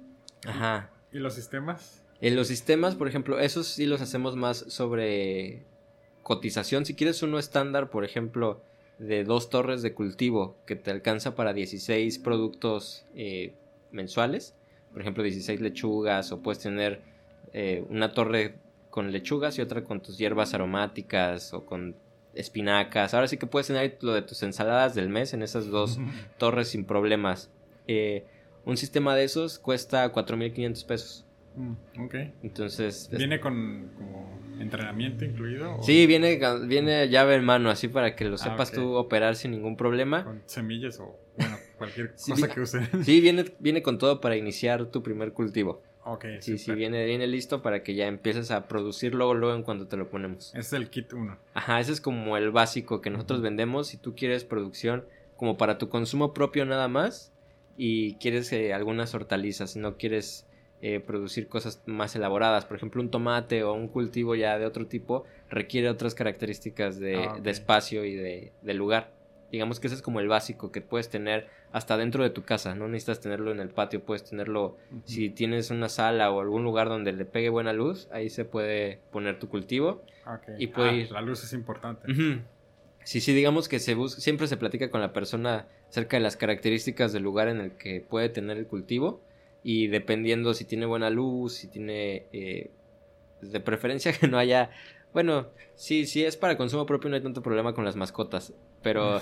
[0.48, 0.90] Ajá.
[1.12, 2.04] ¿Y los sistemas?
[2.20, 5.62] En los sistemas, por ejemplo, esos sí los hacemos más sobre
[6.24, 6.84] cotización.
[6.86, 8.64] Si quieres uno estándar, por ejemplo,
[8.98, 13.54] de dos torres de cultivo que te alcanza para 16 productos eh,
[13.92, 14.56] mensuales,
[14.92, 17.13] por ejemplo, 16 lechugas, o puedes tener
[17.54, 18.56] eh, una torre
[18.90, 21.96] con lechugas y otra con tus hierbas aromáticas o con
[22.34, 23.14] espinacas.
[23.14, 25.98] Ahora sí que puedes tener lo de tus ensaladas del mes en esas dos
[26.38, 27.50] torres sin problemas.
[27.86, 28.26] Eh,
[28.64, 31.24] un sistema de esos cuesta 4.500 pesos.
[31.56, 31.72] Mm,
[32.04, 32.14] ok.
[32.42, 35.76] Entonces, es- ¿Viene con como entrenamiento incluido?
[35.78, 38.74] o sí, viene, viene llave en mano, así para que lo Ah, sepas ok.
[38.76, 40.24] tú operar sin ningún problema.
[40.24, 42.88] Con semillas o, bueno, cualquier cosa que usen.
[43.04, 45.82] Sí, viene, viene con todo para iniciar tu primer cultivo.
[46.04, 46.76] Ok, Sí, sí, súper.
[46.76, 50.08] viene, viene listo para que ya empieces a producir luego, luego en cuanto te lo
[50.10, 50.54] ponemos.
[50.54, 51.36] Es el kit 1.
[51.54, 53.88] Ajá, ese es como el básico que nosotros vendemos.
[53.88, 55.04] Si tú quieres producción
[55.36, 57.32] como para tu consumo propio nada más
[57.76, 60.46] y quieres eh, algunas hortalizas, no quieres
[60.82, 64.86] eh, producir cosas más elaboradas, por ejemplo un tomate o un cultivo ya de otro
[64.86, 69.13] tipo requiere otras características de, Ah, de espacio y de, de lugar.
[69.54, 72.74] Digamos que ese es como el básico que puedes tener hasta dentro de tu casa,
[72.74, 76.88] no necesitas tenerlo en el patio, puedes tenerlo si tienes una sala o algún lugar
[76.88, 80.02] donde le pegue buena luz, ahí se puede poner tu cultivo.
[80.58, 82.12] Y puede Ah, ir- La luz es importante.
[83.04, 86.36] Sí, sí, digamos que se bus- siempre se platica con la persona acerca de las
[86.36, 89.20] características del lugar en el que puede tener el cultivo
[89.62, 92.70] y dependiendo si tiene buena luz, si tiene eh,
[93.42, 94.70] de preferencia que no haya,
[95.12, 99.20] bueno, sí, sí es para consumo propio no hay tanto problema con las mascotas, pero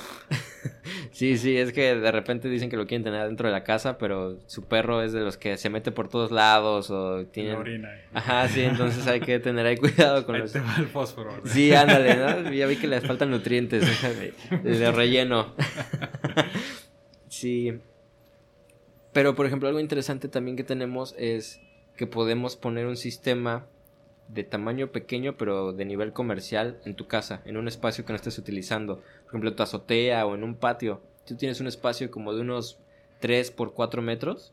[1.12, 3.96] sí, sí, es que de repente dicen que lo quieren tener dentro de la casa,
[3.96, 7.56] pero su perro es de los que se mete por todos lados o La tienen...
[7.56, 7.88] orina.
[8.12, 10.52] Ajá, sí, entonces hay que tener ahí cuidado con Ahí los...
[10.52, 11.32] te va el fósforo.
[11.32, 11.50] ¿verdad?
[11.50, 12.50] Sí, ándale, ¿no?
[12.52, 13.82] Ya vi que le faltan nutrientes,
[14.62, 15.54] le relleno.
[17.28, 17.78] Sí.
[19.12, 21.60] Pero, por ejemplo, algo interesante también que tenemos es
[21.96, 23.66] que podemos poner un sistema
[24.29, 28.16] de tamaño pequeño, pero de nivel comercial en tu casa, en un espacio que no
[28.16, 28.97] estés utilizando.
[28.97, 31.03] Por ejemplo, tu azotea o en un patio.
[31.27, 32.79] Tú tienes un espacio como de unos
[33.20, 34.53] 3 por 4 metros,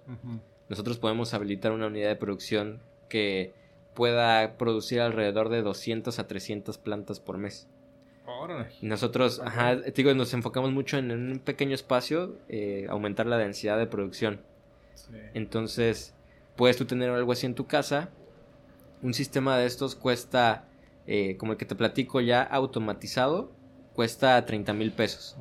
[0.70, 3.54] nosotros podemos habilitar una unidad de producción que
[3.96, 7.68] pueda producir alrededor de 200 a 300 plantas por mes.
[8.82, 13.38] Nosotros, ajá, te digo, nos enfocamos mucho en, en un pequeño espacio, eh, aumentar la
[13.38, 14.42] densidad de producción.
[14.94, 15.14] Sí.
[15.34, 16.14] Entonces,
[16.56, 18.12] puedes tú tener algo así en tu casa.
[19.02, 20.66] Un sistema de estos cuesta,
[21.08, 23.52] eh, como el que te platico ya, automatizado,
[23.94, 25.38] cuesta 30 mil pesos.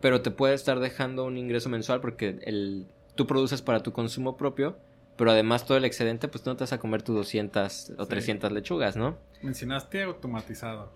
[0.00, 4.36] Pero te puede estar dejando un ingreso mensual porque el, tú produces para tu consumo
[4.36, 4.76] propio,
[5.16, 8.04] pero además todo el excedente, pues tú no te vas a comer tus 200 o
[8.04, 8.08] Sí.
[8.10, 9.16] 300 lechugas, ¿no?
[9.42, 10.90] Mencionaste automatizado.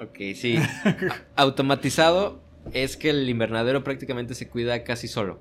[0.00, 0.56] Ok, sí.
[1.36, 2.40] Automatizado
[2.72, 5.38] es que el invernadero prácticamente se cuida casi solo.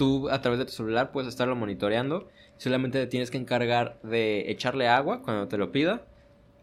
[0.00, 2.26] Tú a través de tu celular puedes estarlo monitoreando.
[2.56, 6.06] Solamente te tienes que encargar de echarle agua cuando te lo pida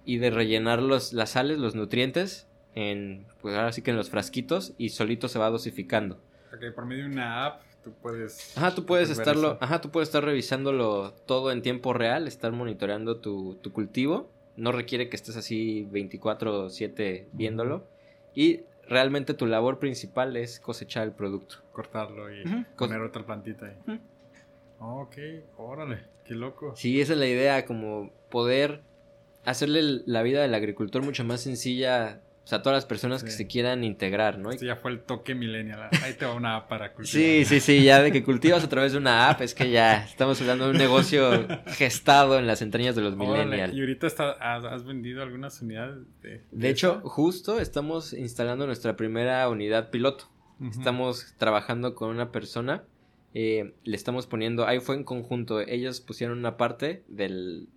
[0.05, 4.09] y de rellenar los, las sales, los nutrientes en, pues ahora sí que en los
[4.09, 6.19] frasquitos y solito se va dosificando.
[6.51, 8.57] Ok, por medio de una app tú puedes.
[8.57, 9.57] Ajá, tú puedes estarlo, eso.
[9.61, 14.31] ajá, tú puedes estar revisándolo todo en tiempo real, estar monitoreando tu, tu cultivo.
[14.55, 17.85] No requiere que estés así 24/7 viéndolo.
[18.33, 21.57] Y realmente tu labor principal es cosechar el producto.
[21.71, 22.65] Cortarlo y Ujú.
[22.77, 23.75] poner otra plantita ahí.
[23.88, 23.99] Ujú.
[24.79, 25.17] Ok,
[25.57, 26.75] órale, qué loco.
[26.75, 28.81] Sí, esa es la idea, como poder
[29.43, 32.21] hacerle la vida del agricultor mucho más sencilla.
[32.47, 34.53] O sea, todas las personas que se quieran integrar, ¿no?
[34.53, 35.89] Ya fue el toque millennial.
[36.01, 37.21] Ahí te va una app para cultivar.
[37.21, 40.05] Sí, sí, sí, ya de que cultivas a través de una app, es que ya
[40.05, 43.73] estamos hablando de un negocio gestado en las entrañas de los millennials.
[43.73, 46.41] Y ahorita está, has, vendido algunas unidades de.
[46.53, 50.29] De hecho, justo estamos instalando nuestra primera unidad piloto.
[50.71, 52.85] Estamos trabajando con una persona.
[53.33, 54.65] eh, le estamos poniendo.
[54.65, 55.59] Ahí fue en conjunto.
[55.59, 57.67] Ellos pusieron una parte del,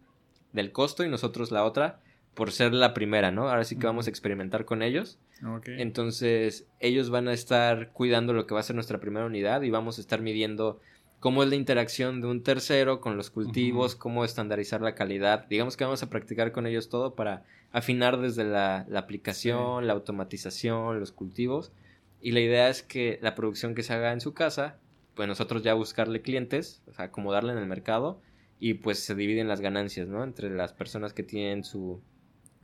[0.52, 1.98] del costo y nosotros la otra.
[2.34, 3.48] Por ser la primera, ¿no?
[3.48, 5.18] Ahora sí que vamos a experimentar con ellos.
[5.44, 5.68] Ok.
[5.68, 9.70] Entonces, ellos van a estar cuidando lo que va a ser nuestra primera unidad y
[9.70, 10.80] vamos a estar midiendo
[11.18, 15.46] cómo es la interacción de un tercero con los cultivos, cómo estandarizar la calidad.
[15.48, 19.92] Digamos que vamos a practicar con ellos todo para afinar desde la, la aplicación, la
[19.92, 21.72] automatización, los cultivos.
[22.22, 24.78] Y la idea es que la producción que se haga en su casa,
[25.14, 28.20] pues nosotros ya buscarle clientes, o sea, acomodarla en el mercado
[28.58, 30.22] y pues se dividen las ganancias, ¿no?
[30.22, 32.00] Entre las personas que tienen su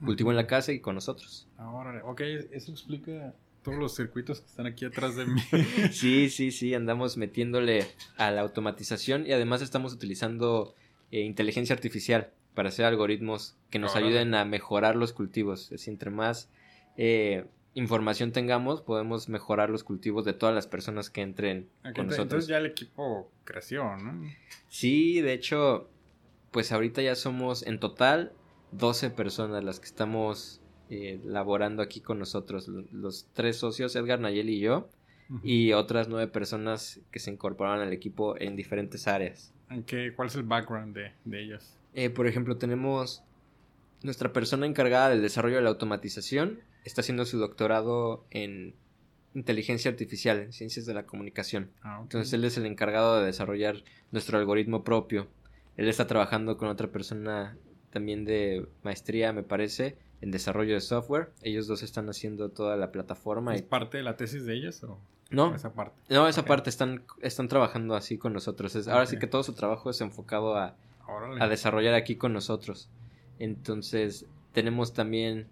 [0.05, 1.49] cultivo en la casa y con nosotros.
[1.57, 2.03] Ah, órale.
[2.03, 2.21] Ok,
[2.53, 5.41] eso explica todos los circuitos que están aquí atrás de mí.
[5.91, 7.87] Sí, sí, sí, andamos metiéndole
[8.17, 10.75] a la automatización y además estamos utilizando
[11.11, 15.65] eh, inteligencia artificial para hacer algoritmos que nos ayuden a mejorar los cultivos.
[15.65, 16.49] Es decir, entre más
[16.97, 22.19] eh, información tengamos, podemos mejorar los cultivos de todas las personas que entren con nosotros.
[22.19, 24.27] Entonces ya el equipo creció, ¿no?
[24.69, 25.91] Sí, de hecho,
[26.53, 28.33] pues ahorita ya somos en total
[28.79, 30.61] 12 personas las que estamos
[30.91, 32.69] eh, laborando aquí con nosotros.
[32.69, 34.89] Los tres socios, Edgar, Nayeli y yo,
[35.43, 39.53] y otras nueve personas que se incorporaron al equipo en diferentes áreas.
[39.71, 41.77] ¿En qué, ¿Cuál es el background de, de ellos?
[41.95, 43.23] Eh, por ejemplo, tenemos
[44.03, 48.75] nuestra persona encargada del desarrollo de la automatización, está haciendo su doctorado en
[49.35, 51.71] inteligencia artificial, en ciencias de la comunicación.
[51.83, 55.27] Ah, Entonces él es el encargado de desarrollar nuestro algoritmo propio.
[55.77, 57.57] Él está trabajando con otra persona
[57.97, 61.31] también de maestría, me parece, en desarrollo de software.
[61.41, 63.55] Ellos dos están haciendo toda la plataforma.
[63.55, 64.99] ¿Es parte de la tesis de ellos o
[65.31, 65.55] no?
[65.55, 65.97] Esa parte.
[66.11, 68.87] No, esa parte están, están trabajando así con nosotros.
[68.87, 70.77] Ahora sí que todo su trabajo es enfocado a,
[71.41, 72.91] a desarrollar aquí con nosotros.
[73.39, 75.47] Entonces, tenemos también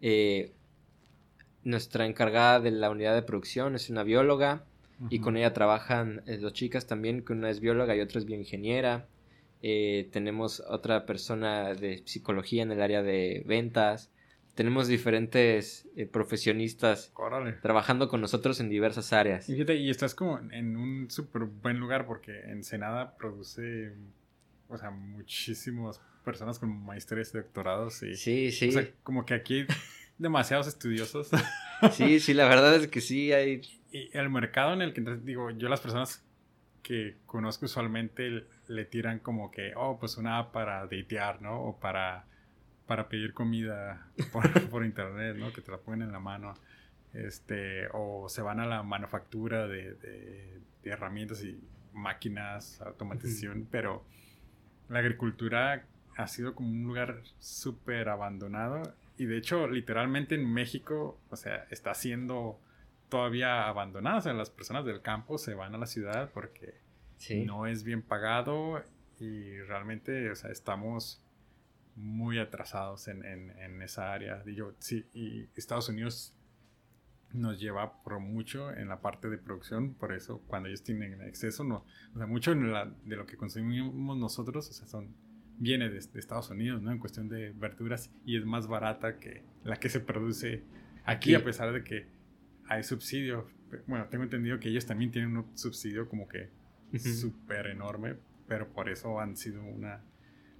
[0.00, 0.52] eh,
[1.62, 4.64] nuestra encargada de la unidad de producción, es una bióloga,
[5.10, 8.24] y con ella trabajan eh, dos chicas también, que una es bióloga y otra es
[8.24, 9.06] bioingeniera.
[9.62, 14.10] Eh, tenemos otra persona de psicología en el área de ventas.
[14.54, 17.12] Tenemos diferentes eh, profesionistas
[17.62, 19.48] trabajando con nosotros en diversas áreas.
[19.48, 23.92] Y, fíjate, y estás como en un súper buen lugar porque Ensenada produce,
[24.68, 28.02] o sea, muchísimas personas con maestrías y doctorados.
[28.02, 28.68] Y, sí, sí.
[28.68, 29.66] O sea, como que aquí hay
[30.18, 31.30] demasiados estudiosos.
[31.92, 33.62] sí, sí, la verdad es que sí hay.
[33.92, 36.24] Y el mercado en el que, digo, yo las personas
[36.82, 41.60] que conozco usualmente le tiran como que, oh, pues una app para datear, ¿no?
[41.62, 42.24] O para,
[42.86, 44.06] para pedir comida
[44.70, 45.52] por, internet, ¿no?
[45.52, 46.54] Que te la ponen en la mano.
[47.14, 51.58] Este, o se van a la manufactura de, de, herramientas y
[51.92, 54.04] máquinas, automatización, pero
[54.88, 55.84] la agricultura
[56.16, 61.66] ha sido como un lugar súper abandonado y de hecho literalmente en México, o sea,
[61.70, 62.58] está siendo
[63.08, 66.74] todavía abandonada, o sea, las personas del campo se van a la ciudad porque
[67.46, 68.82] no es bien pagado
[69.18, 71.22] y realmente, o sea, estamos
[71.96, 74.42] muy atrasados en, en, esa área.
[74.44, 76.32] Digo, sí, y Estados Unidos
[77.32, 81.64] nos lleva por mucho en la parte de producción, por eso cuando ellos tienen exceso,
[81.64, 85.14] no, o sea, mucho de lo que consumimos nosotros, o sea, son,
[85.58, 86.92] viene de, Estados Unidos, ¿no?
[86.92, 90.62] En cuestión de verduras y es más barata que la que se produce
[91.04, 92.06] aquí, a pesar de que
[92.66, 93.48] hay subsidio.
[93.86, 96.50] Bueno, tengo entendido que ellos también tienen un subsidio como que
[96.96, 98.16] súper enorme,
[98.46, 100.00] pero por eso han sido una,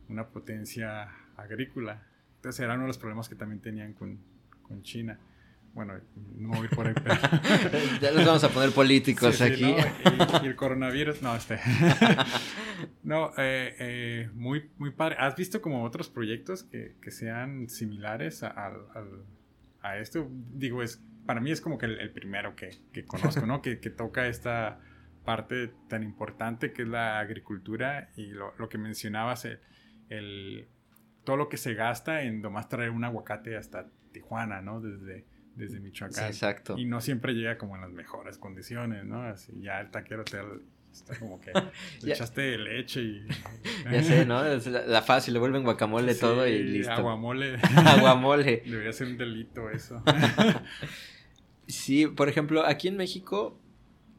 [0.09, 2.07] una potencia agrícola.
[2.37, 4.19] Entonces era uno de los problemas que también tenían con,
[4.63, 5.19] con China.
[5.75, 5.95] Bueno,
[6.37, 7.15] no voy por ahí, pero...
[8.01, 9.75] ya nos vamos a poner políticos aquí.
[10.43, 11.61] y, el coronavirus, no, este...
[13.03, 15.17] no, eh, eh, muy, muy padre.
[15.19, 18.73] ¿Has visto como otros proyectos que, que sean similares a,
[19.83, 20.29] a, esto?
[20.53, 23.61] Digo, es para mí es como que el, primero que, que, conozco, ¿no?
[23.61, 24.81] que, que toca esta
[25.29, 29.47] parte tan importante que es la agricultura y lo, lo que mencionabas,
[30.09, 30.69] el,
[31.23, 34.81] todo lo que se gasta en nomás traer un aguacate hasta Tijuana, ¿no?
[34.81, 36.29] Desde, desde Michoacán.
[36.29, 36.79] exacto.
[36.79, 39.23] Y no siempre llega como en las mejores condiciones, ¿no?
[39.23, 40.39] Así ya el taquero te
[40.91, 41.53] está como que
[42.07, 43.27] le echaste leche y...
[43.93, 44.43] ya sé, ¿no?
[44.47, 46.93] Es la, fácil, le vuelven guacamole todo y listo.
[46.93, 47.57] Aguamole.
[47.77, 48.63] aguamole.
[48.65, 50.03] Debería ser un delito eso.
[51.67, 53.61] sí, por ejemplo, aquí en México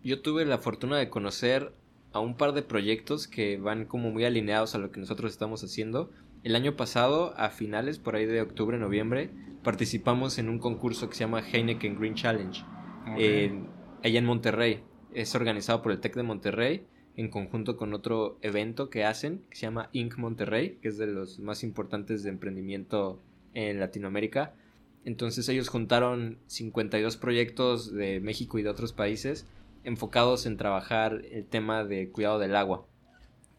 [0.03, 1.73] yo tuve la fortuna de conocer
[2.11, 5.63] a un par de proyectos que van como muy alineados a lo que nosotros estamos
[5.63, 6.09] haciendo.
[6.43, 9.29] El año pasado, a finales, por ahí de octubre, noviembre,
[9.63, 12.63] participamos en un concurso que se llama Heineken Green Challenge,
[13.05, 14.83] allá en Monterrey.
[15.13, 16.85] Es organizado por el TEC de Monterrey
[17.15, 20.17] en conjunto con otro evento que hacen que se llama Inc.
[20.17, 23.21] Monterrey, que es de los más importantes de emprendimiento
[23.53, 24.53] en Latinoamérica.
[25.03, 29.45] Entonces ellos juntaron 52 proyectos de México y de otros países
[29.83, 32.85] enfocados en trabajar el tema de cuidado del agua.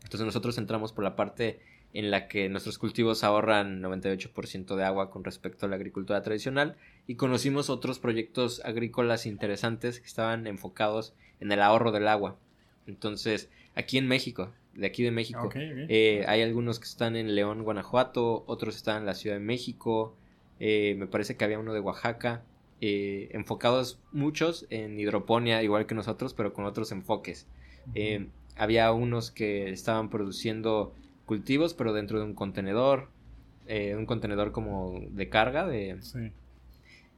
[0.03, 1.61] Entonces nosotros entramos por la parte
[1.93, 6.77] en la que nuestros cultivos ahorran 98% de agua con respecto a la agricultura tradicional
[7.07, 12.37] y conocimos otros proyectos agrícolas interesantes que estaban enfocados en el ahorro del agua.
[12.87, 17.65] Entonces, aquí en México, de aquí de México, eh, hay algunos que están en León,
[17.65, 20.15] Guanajuato, otros están en la Ciudad de México,
[20.61, 22.43] eh, me parece que había uno de Oaxaca,
[22.81, 27.47] eh, enfocados muchos en hidroponía, igual que nosotros, pero con otros enfoques.
[27.95, 30.95] Eh, había unos que estaban produciendo
[31.27, 33.09] cultivos, pero dentro de un contenedor,
[33.67, 35.67] eh, un contenedor como de carga.
[35.67, 35.99] De,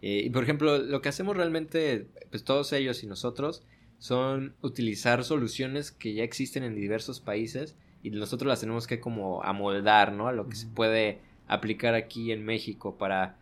[0.00, 3.62] y por ejemplo, lo que hacemos realmente, pues todos ellos y nosotros,
[3.98, 9.44] son utilizar soluciones que ya existen en diversos países y nosotros las tenemos que como
[9.44, 10.26] amoldar, ¿no?
[10.26, 13.36] A lo que se puede aplicar aquí en México para,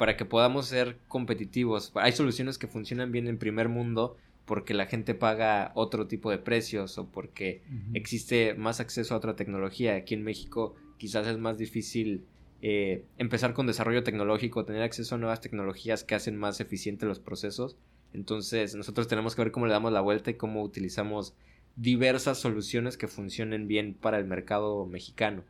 [0.00, 1.92] para que podamos ser competitivos.
[1.94, 6.38] Hay soluciones que funcionan bien en primer mundo porque la gente paga otro tipo de
[6.38, 7.60] precios o porque
[7.92, 9.96] existe más acceso a otra tecnología.
[9.96, 12.24] Aquí en México quizás es más difícil
[12.62, 17.20] eh, empezar con desarrollo tecnológico, tener acceso a nuevas tecnologías que hacen más eficientes los
[17.20, 17.76] procesos.
[18.14, 21.34] Entonces nosotros tenemos que ver cómo le damos la vuelta y cómo utilizamos
[21.76, 25.44] diversas soluciones que funcionen bien para el mercado mexicano.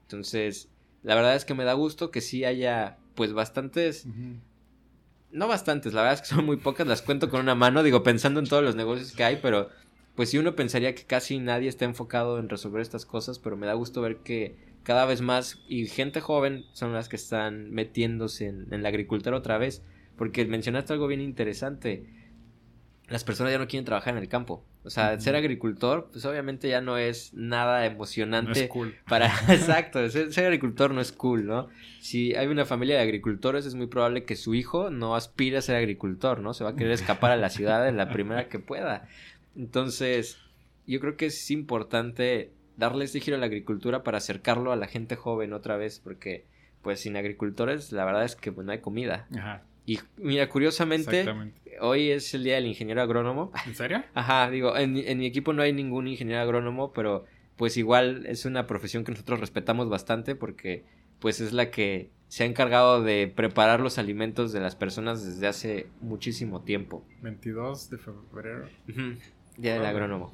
[0.00, 0.70] Entonces,
[1.04, 4.06] la verdad es que me da gusto que sí haya pues bastantes...
[5.30, 8.02] No bastantes, la verdad es que son muy pocas, las cuento con una mano, digo,
[8.02, 9.70] pensando en todos los negocios que hay, pero
[10.14, 13.66] pues sí uno pensaría que casi nadie está enfocado en resolver estas cosas, pero me
[13.66, 18.48] da gusto ver que cada vez más y gente joven son las que están metiéndose
[18.48, 19.82] en, en la agricultura otra vez,
[20.18, 22.04] porque mencionaste algo bien interesante
[23.12, 24.64] las personas ya no quieren trabajar en el campo.
[24.84, 28.50] O sea, ser agricultor, pues obviamente ya no es nada emocionante.
[28.50, 28.94] No es cool.
[29.08, 31.68] Para, exacto, ser, agricultor no es cool, ¿no?
[32.00, 35.62] Si hay una familia de agricultores, es muy probable que su hijo no aspire a
[35.62, 36.52] ser agricultor, ¿no?
[36.52, 39.08] Se va a querer escapar a la ciudad en la primera que pueda.
[39.56, 40.38] Entonces,
[40.86, 44.88] yo creo que es importante darle este giro a la agricultura para acercarlo a la
[44.88, 46.46] gente joven otra vez, porque
[46.82, 49.28] pues sin agricultores la verdad es que pues, no hay comida.
[49.36, 49.62] Ajá.
[49.84, 51.26] Y mira, curiosamente,
[51.80, 53.52] hoy es el día del ingeniero agrónomo.
[53.66, 54.04] ¿En serio?
[54.14, 57.24] Ajá, digo, en, en, mi equipo no hay ningún ingeniero agrónomo, pero
[57.56, 60.84] pues igual es una profesión que nosotros respetamos bastante porque
[61.18, 65.46] pues es la que se ha encargado de preparar los alimentos de las personas desde
[65.46, 67.04] hace muchísimo tiempo.
[67.20, 68.68] 22 de febrero.
[69.56, 70.32] Día del agrónomo.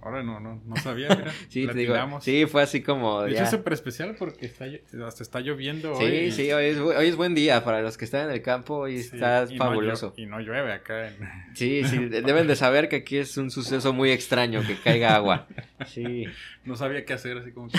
[0.00, 1.08] Ahora no, no, no sabía.
[1.48, 3.22] sí, te digo, sí, fue así como.
[3.22, 4.66] De es súper especial porque está,
[5.04, 6.30] hasta está lloviendo sí, hoy.
[6.30, 8.76] Sí, sí, hoy es, hoy es buen día para los que están en el campo.
[8.76, 10.14] Hoy está fabuloso.
[10.16, 11.08] y no llueve acá.
[11.08, 11.16] En...
[11.54, 15.46] Sí, sí, deben de saber que aquí es un suceso muy extraño que caiga agua.
[15.86, 16.24] Sí.
[16.64, 17.78] No sabía qué hacer, así como que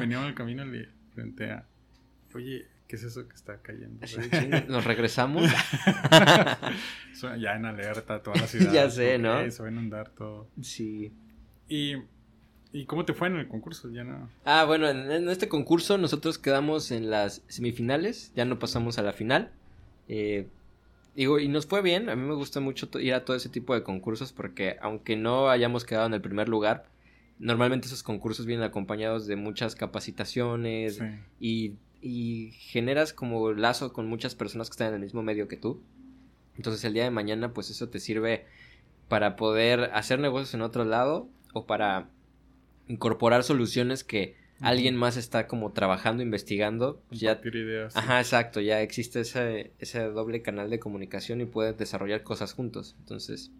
[0.00, 1.66] venía en el camino y le frente a.
[2.34, 4.06] Oye, ¿qué es eso que está cayendo?
[4.06, 4.18] Sí,
[4.68, 5.50] Nos regresamos.
[7.38, 8.72] ya en alerta toda la ciudad.
[8.72, 9.50] ya sé, ¿no?
[9.50, 10.50] Se va a inundar todo.
[10.60, 11.12] Sí.
[11.68, 11.96] ¿Y,
[12.72, 13.90] ¿Y cómo te fue en el concurso?
[13.90, 14.28] Ya no...
[14.44, 19.12] Ah, bueno, en, este concurso nosotros quedamos en las semifinales, ya no pasamos a la
[19.12, 19.50] final.
[20.08, 20.46] Eh,
[21.14, 23.74] digo, y nos fue bien, a mí me gusta mucho ir a todo ese tipo
[23.74, 26.84] de concursos porque aunque no hayamos quedado en el primer lugar,
[27.38, 31.00] normalmente esos concursos vienen acompañados de muchas capacitaciones
[31.40, 35.56] y, y, generas como lazo con muchas personas que están en el mismo medio que
[35.56, 35.80] tú.
[36.56, 38.44] Entonces el día de mañana pues eso te sirve
[39.08, 42.10] para poder hacer negocios en otro lado o para
[42.86, 47.02] incorporar soluciones que alguien más está como trabajando, investigando.
[47.10, 47.96] Ya, ideas.
[47.96, 52.94] Ajá, exacto, ya existe ese, ese doble canal de comunicación y puedes desarrollar cosas juntos.
[52.98, 53.52] Entonces,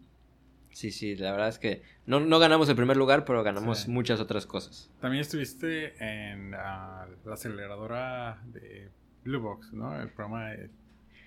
[0.73, 4.21] sí, sí, la verdad es que no, no ganamos el primer lugar, pero ganamos muchas
[4.21, 4.91] otras cosas.
[5.01, 8.91] También estuviste en la aceleradora de
[9.25, 9.99] Blue Box, ¿no?
[9.99, 10.69] El programa de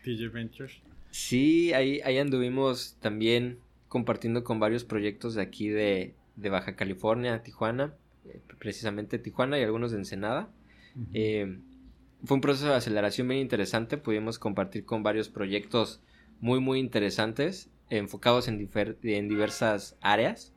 [0.03, 0.81] TJ Ventures.
[1.09, 3.57] Sí, ahí, ahí anduvimos también
[3.87, 7.93] compartiendo con varios proyectos de aquí de, de Baja California, Tijuana,
[8.25, 10.49] eh, precisamente Tijuana y algunos de Ensenada.
[11.13, 11.59] Eh,
[12.23, 16.01] fue un proceso de aceleración bien interesante, pudimos compartir con varios proyectos
[16.41, 18.69] muy muy interesantes, enfocados en,
[19.03, 20.53] en diversas áreas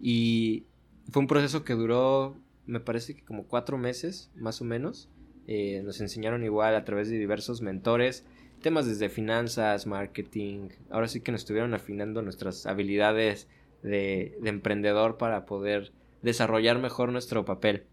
[0.00, 0.64] y
[1.10, 5.08] fue un proceso que duró, me parece que como cuatro meses, más o menos.
[5.46, 8.24] Eh, nos enseñaron igual a través de diversos mentores,
[8.62, 10.68] temas desde finanzas, marketing.
[10.90, 13.48] Ahora sí que nos estuvieron afinando nuestras habilidades
[13.84, 17.84] de, emprendedor para poder desarrollar mejor nuestro papel.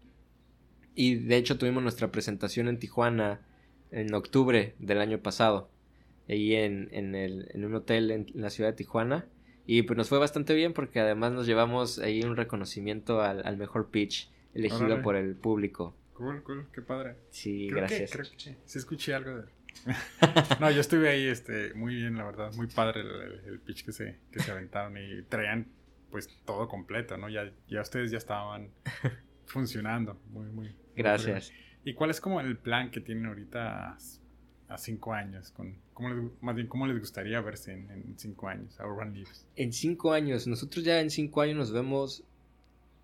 [0.94, 3.40] Y de hecho tuvimos nuestra presentación en Tijuana
[3.90, 5.70] en octubre del año pasado,
[6.28, 9.26] ahí en, en, el, en un hotel en, la ciudad de Tijuana.
[9.66, 13.90] Y pues nos fue bastante bien porque además nos llevamos ahí un reconocimiento al, mejor
[13.90, 15.94] pitch elegido por el público.
[16.14, 17.16] Cool, cool, qué padre.
[17.30, 18.10] Sí, gracias.
[18.10, 19.44] creo que sí escuché algo de...
[20.60, 23.92] no, yo estuve ahí, este, muy bien, la verdad, muy padre el, el pitch que
[23.92, 25.66] se, que se aventaron y traían
[26.12, 27.28] pues todo completo, ¿no?
[27.30, 28.68] Ya, ya ustedes ya estaban
[29.46, 30.20] funcionando.
[30.30, 30.76] Muy, muy.
[30.94, 31.52] Gracias.
[31.84, 33.96] ¿Y cuál es como el plan que tienen ahorita
[34.68, 35.50] a, cinco años?
[35.50, 39.48] Con, ¿cómo les, más bien, ¿cómo les gustaría verse en, cinco años a Urban Leaves?
[39.56, 42.24] En cinco años, nosotros ya en cinco años nos vemos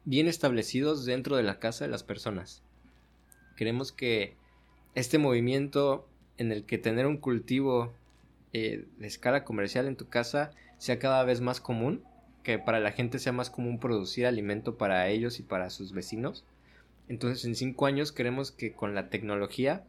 [0.04, 2.62] bien establecidos dentro de la casa de las personas.
[3.56, 4.36] Queremos que
[4.94, 6.06] este movimiento
[6.36, 7.94] en el que tener un cultivo
[8.52, 12.04] eh, de escala comercial en tu casa sea cada vez más común
[12.42, 16.44] que para la gente sea más común producir alimento para ellos y para sus vecinos.
[17.08, 19.84] Entonces en cinco años queremos que con la tecnología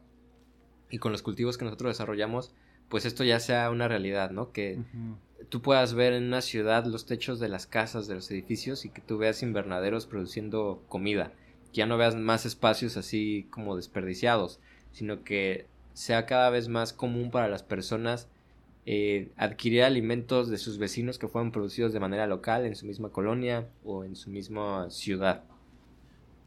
[0.90, 2.52] y con los cultivos que nosotros desarrollamos,
[2.88, 4.52] pues esto ya sea una realidad, ¿no?
[4.52, 4.78] Que
[5.48, 8.90] tú puedas ver en una ciudad los techos de las casas, de los edificios y
[8.90, 11.32] que tú veas invernaderos produciendo comida.
[11.72, 14.58] ya no veas más espacios así como desperdiciados,
[14.90, 18.28] sino que sea cada vez más común para las personas
[18.92, 23.10] eh, adquirir alimentos de sus vecinos que fueron producidos de manera local en su misma
[23.10, 25.44] colonia o en su misma ciudad.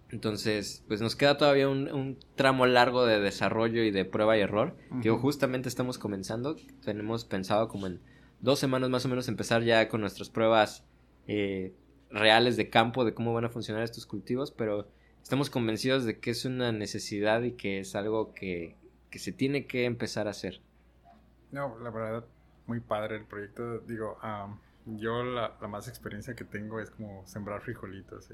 [0.09, 4.75] Entonces, pues nos queda todavía un, tramo largo de desarrollo y de prueba y error.
[5.01, 6.57] Que justamente estamos comenzando.
[6.83, 8.01] Tenemos pensado como en
[8.41, 10.83] dos semanas más o menos empezar ya con nuestras pruebas
[11.29, 11.71] eh,
[12.09, 14.89] reales de campo de cómo van a funcionar estos cultivos, pero
[15.21, 18.75] estamos convencidos de que es una necesidad y que es algo que,
[19.09, 20.59] que se tiene que empezar a hacer.
[21.53, 22.25] No, la verdad,
[22.65, 23.79] muy padre el proyecto.
[23.79, 24.17] Digo,
[24.85, 28.31] yo la, la, más experiencia que tengo es como sembrar frijolitos.
[28.31, 28.33] Y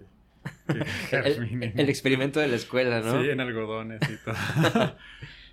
[1.12, 3.22] el, experimento de la escuela, ¿no?
[3.22, 4.36] Sí, en algodones y todo.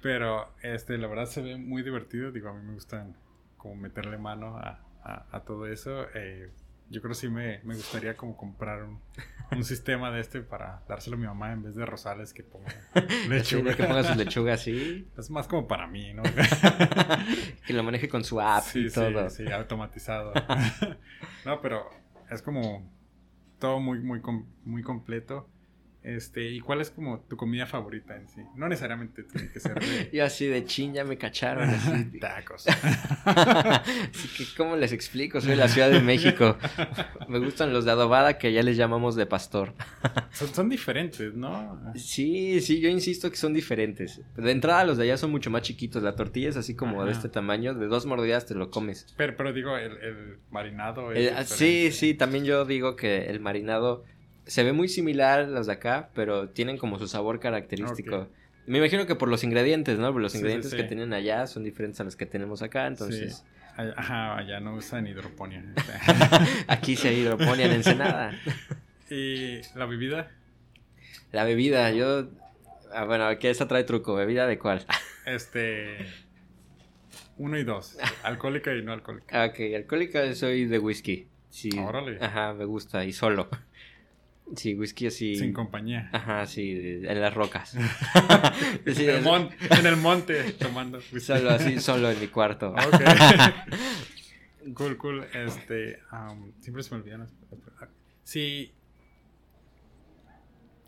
[0.03, 2.31] Pero, este, la verdad se ve muy divertido.
[2.31, 3.17] Digo, a mí me gustan
[3.57, 6.07] como meterle mano a, a, todo eso.
[6.14, 6.51] Eh,
[6.89, 9.01] yo creo que sí me, me gustaría como comprar un,
[9.53, 12.72] un, sistema de este para dárselo a mi mamá en vez de rosales que ponga
[13.28, 13.74] lechuga.
[13.74, 15.09] que ponga su lechuga así.
[15.18, 16.22] Es más como para mí, ¿no?
[17.66, 19.28] que lo maneje con su app y todo.
[19.30, 20.32] Sí, sí, automatizado.
[21.45, 21.91] no, pero
[22.30, 22.89] es como
[23.59, 24.20] todo muy, muy,
[24.64, 25.49] muy completo.
[26.07, 28.41] Este, ¿y cuál es como tu comida favorita en sí?
[28.55, 30.09] No necesariamente tiene que ser de...
[30.17, 31.69] Yo así de chin, ya me cacharon.
[31.69, 32.05] Así.
[32.21, 32.65] Tacos.
[33.25, 35.41] así que, ¿cómo les explico?
[35.41, 36.59] Soy de la Ciudad de México.
[37.29, 39.75] me gustan los de adobada que allá les llamamos de pastor.
[40.31, 41.77] son, son, diferentes, ¿no?
[41.97, 44.21] Sí, sí, yo insisto que son diferentes.
[44.37, 46.05] De entrada los de allá son mucho más chiquitos.
[46.05, 47.75] La tortilla es así como de este tamaño.
[47.75, 49.13] De dos mordidas te lo comes.
[49.17, 51.33] Pero, pero digo, el, el marinado es...
[51.33, 54.05] Eh, sí, sí, también yo digo que el marinado
[54.47, 58.28] se ve muy similar a los de acá, pero tienen como su sabor característico.
[58.66, 60.12] Me imagino que por los ingredientes, ¿no?
[60.12, 63.44] Por los ingredientes que tienen allá son diferentes a los que tenemos acá, entonces...
[63.76, 65.62] Ajá, allá no usan hidroponía.
[66.66, 68.32] Aquí sí hay hidroponía en Ensenada.
[69.11, 70.30] ¿Y la bebida?
[71.32, 72.28] La bebida, yo...
[72.92, 74.14] Ah, bueno, aquí esta trae truco.
[74.14, 74.86] ¿Bebida de cuál?
[75.26, 76.07] este...
[77.36, 77.99] Uno y dos.
[78.22, 79.42] Alcohólica y no alcohólica.
[79.42, 81.28] Ah, ok, alcohólica soy de whisky.
[81.51, 81.70] Sí.
[81.78, 82.18] Órale.
[82.20, 83.05] Ajá, me gusta.
[83.05, 83.51] Y solo.
[84.55, 85.34] Sí, whisky así.
[85.34, 86.09] Sin compañía.
[86.12, 87.74] Ajá, sí, en las rocas.
[88.86, 91.20] en, el monte, tomando whisky.
[91.20, 92.70] Solo así, solo en mi cuarto.
[92.70, 93.01] Ok.
[94.74, 95.26] cool, cool.
[95.34, 95.99] Este,
[96.61, 97.28] siempre se me olvidan.
[98.22, 98.72] Si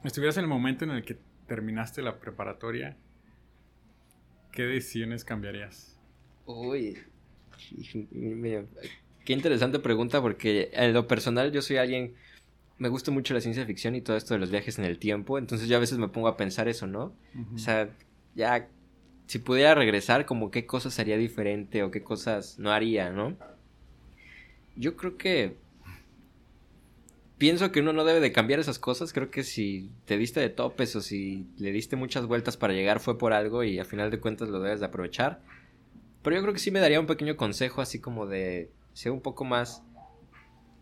[0.05, 2.97] estuvieras en el momento en el que terminaste la preparatoria,
[4.53, 5.99] ¿qué decisiones cambiarías?
[6.47, 6.97] Uy,
[9.25, 12.15] qué interesante pregunta porque en lo personal yo soy alguien
[12.79, 15.39] me gusta mucho la ciencia ficción y todo esto de los viajes en el tiempo,
[15.39, 17.13] entonces yo a veces me pongo a pensar eso, ¿no?
[17.55, 17.91] O sea,
[18.35, 18.69] ya,
[19.27, 23.37] si pudiera regresar, como qué cosas haría diferente o qué cosas no haría, ¿no?
[24.77, 25.57] Yo creo que...
[27.37, 30.49] Pienso que uno no debe de cambiar esas cosas, creo que si te diste de
[30.49, 34.11] topes o si le diste muchas vueltas para llegar fue por algo y a final
[34.11, 35.41] de cuentas lo debes de aprovechar.
[36.23, 39.21] Pero yo creo que sí me daría un pequeño consejo así como de ser un
[39.21, 39.85] poco más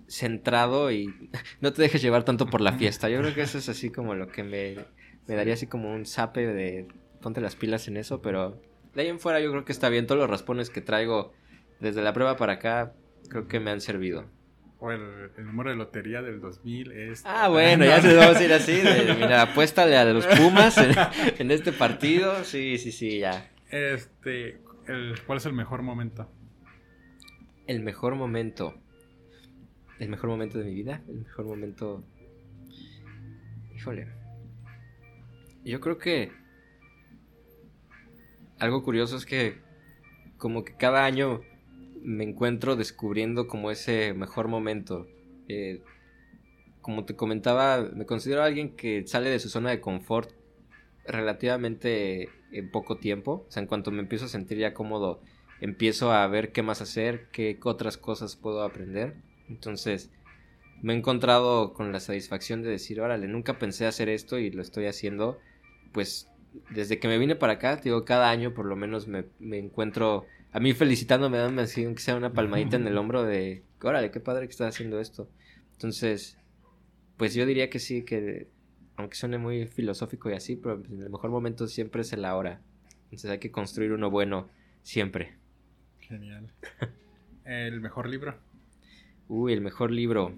[0.09, 1.31] centrado y
[1.61, 3.09] no te dejes llevar tanto por la fiesta.
[3.09, 4.77] Yo creo que eso es así como lo que me,
[5.27, 6.89] me daría así como un sape de
[7.21, 8.61] ponte las pilas en eso, pero
[8.95, 10.07] de ahí en fuera yo creo que está bien.
[10.07, 11.33] Todos los raspones que traigo
[11.81, 12.95] desde la prueba para acá
[13.29, 14.25] creo que me han servido.
[14.79, 17.23] O el, número de lotería del 2000 es...
[17.25, 18.83] Ah, bueno, ya se vamos a ir así.
[19.19, 20.77] mira, apuéstale a los Pumas
[21.39, 22.45] en, este partido.
[22.45, 23.51] Sí, sí, sí, ya.
[23.71, 26.31] Este, el, ¿cuál es el mejor momento?
[27.67, 28.75] El mejor momento
[29.99, 32.05] el mejor momento de mi vida, el mejor momento...
[33.75, 34.09] Híjole.
[35.65, 36.33] Yo creo que...
[38.59, 39.59] Algo curioso es que
[40.39, 41.41] como que cada año
[42.03, 45.07] me encuentro descubriendo como ese mejor momento.
[45.49, 45.83] Eh,
[46.81, 50.31] como te comentaba, me considero alguien que sale de su zona de confort
[51.05, 53.45] relativamente en poco tiempo.
[53.49, 55.21] O sea, en cuanto me empiezo a sentir ya cómodo,
[55.61, 59.17] empiezo a ver qué más hacer, qué otras cosas puedo aprender.
[59.49, 60.11] Entonces,
[60.83, 64.63] me he encontrado con la satisfacción de decir, órale, nunca pensé hacer esto y lo
[64.63, 65.39] estoy haciendo.
[65.93, 66.31] Pues
[66.71, 70.61] desde que me vine para acá, digo, cada año por lo menos me, encuentro a
[70.61, 74.47] mí felicitándome, dame así, aunque sea una palmadita en el hombro de, órale, qué padre
[74.47, 75.29] que estás haciendo esto.
[75.73, 76.39] Entonces,
[77.17, 78.49] pues yo diría que sí, que
[78.97, 82.61] aunque suene muy filosófico y así, pero el mejor momento siempre es el ahora.
[83.05, 84.49] Entonces hay que construir uno bueno
[84.83, 85.37] siempre.
[86.01, 86.51] Genial.
[87.45, 88.35] ¿El mejor libro?
[89.29, 90.33] Uy, el mejor libro.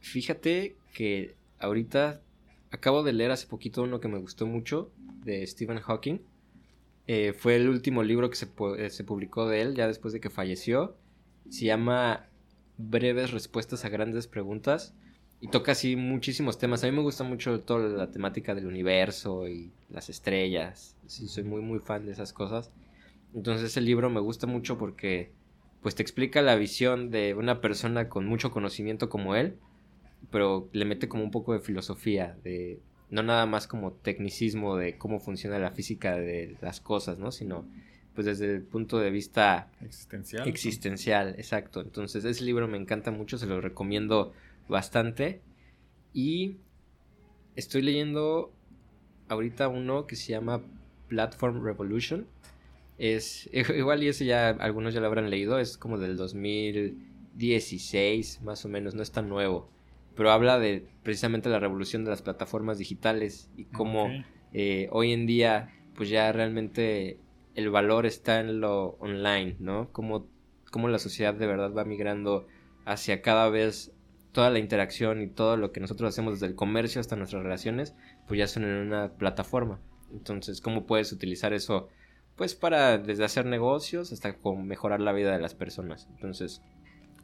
[0.00, 2.20] Fíjate que ahorita
[2.70, 4.90] acabo de leer hace poquito uno que me gustó mucho
[5.24, 6.18] de Stephen Hawking.
[7.06, 8.48] Eh, fue el último libro que se,
[8.78, 10.96] eh, se, publicó de él ya después de que falleció.
[11.48, 12.26] Se llama
[12.76, 14.94] Breves Respuestas a Grandes Preguntas.
[15.40, 16.82] y toca así muchísimos temas.
[16.84, 20.96] A mí me gusta mucho toda la temática del universo y las estrellas.
[21.06, 22.70] Sí, soy muy, muy fan de esas cosas.
[23.34, 25.32] Entonces el libro me gusta mucho porque
[25.84, 29.58] pues te explica la visión de una persona con mucho conocimiento como él,
[30.30, 32.80] pero le mete como un poco de filosofía, de
[33.10, 37.30] no nada más como tecnicismo de cómo funciona la física de las cosas, ¿no?
[37.30, 37.68] Sino
[38.14, 40.48] pues desde el punto de vista existencial.
[40.48, 41.82] Existencial, exacto.
[41.82, 44.32] Entonces ese libro me encanta mucho, se lo recomiendo
[44.70, 45.42] bastante.
[46.14, 46.56] Y
[47.56, 48.54] estoy leyendo
[49.28, 50.62] ahorita uno que se llama
[51.08, 52.26] Platform Revolution.
[52.98, 58.64] Es igual y ese ya algunos ya lo habrán leído, es como del 2016 más
[58.64, 59.70] o menos, no es tan nuevo,
[60.16, 64.08] pero habla de precisamente la revolución de las plataformas digitales y cómo
[64.52, 67.18] eh, hoy en día pues ya realmente
[67.54, 69.88] el valor está en lo online, ¿no?
[69.92, 70.26] Cómo,
[70.70, 72.46] cómo la sociedad de verdad va migrando
[72.84, 73.92] hacia cada vez
[74.32, 77.94] toda la interacción y todo lo que nosotros hacemos desde el comercio hasta nuestras relaciones,
[78.26, 79.80] pues ya son en una plataforma.
[80.12, 81.88] Entonces, ¿cómo puedes utilizar eso?
[82.36, 86.08] Pues para desde hacer negocios hasta con mejorar la vida de las personas.
[86.10, 86.62] Entonces,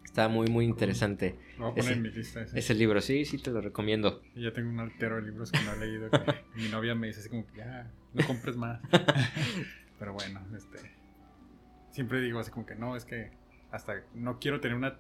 [0.05, 1.37] está muy, muy interesante.
[1.59, 2.59] Voy a poner ese, en mi lista ese.
[2.59, 2.75] ese.
[2.75, 4.23] libro, sí, sí, te lo recomiendo.
[4.35, 6.11] Y ya tengo un altero de libros que no he leído.
[6.11, 6.19] Que
[6.55, 8.81] mi novia me dice así como que ya, no compres más.
[9.99, 10.79] Pero bueno, este.
[11.91, 13.33] Siempre digo así como que no, es que
[13.73, 14.99] hasta no quiero tener una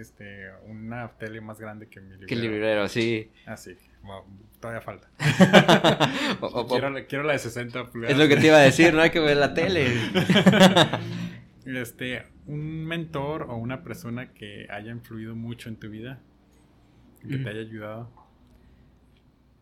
[0.00, 2.26] este, una tele más grande que mi librero.
[2.26, 3.30] Que el librero, sí.
[3.46, 3.76] Ah, sí.
[4.02, 4.24] Wow,
[4.60, 5.08] todavía falta.
[6.40, 8.12] o, o, quiero, quiero, la de 60 pulgadas.
[8.12, 9.86] Es lo que te iba a decir, no hay que ver la tele.
[11.66, 16.20] este, un mentor o una persona que haya influido mucho en tu vida,
[17.20, 17.44] que mm.
[17.44, 18.10] te haya ayudado.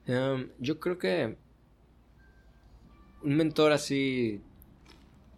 [0.07, 1.37] Um, yo creo que
[3.23, 4.41] un mentor así,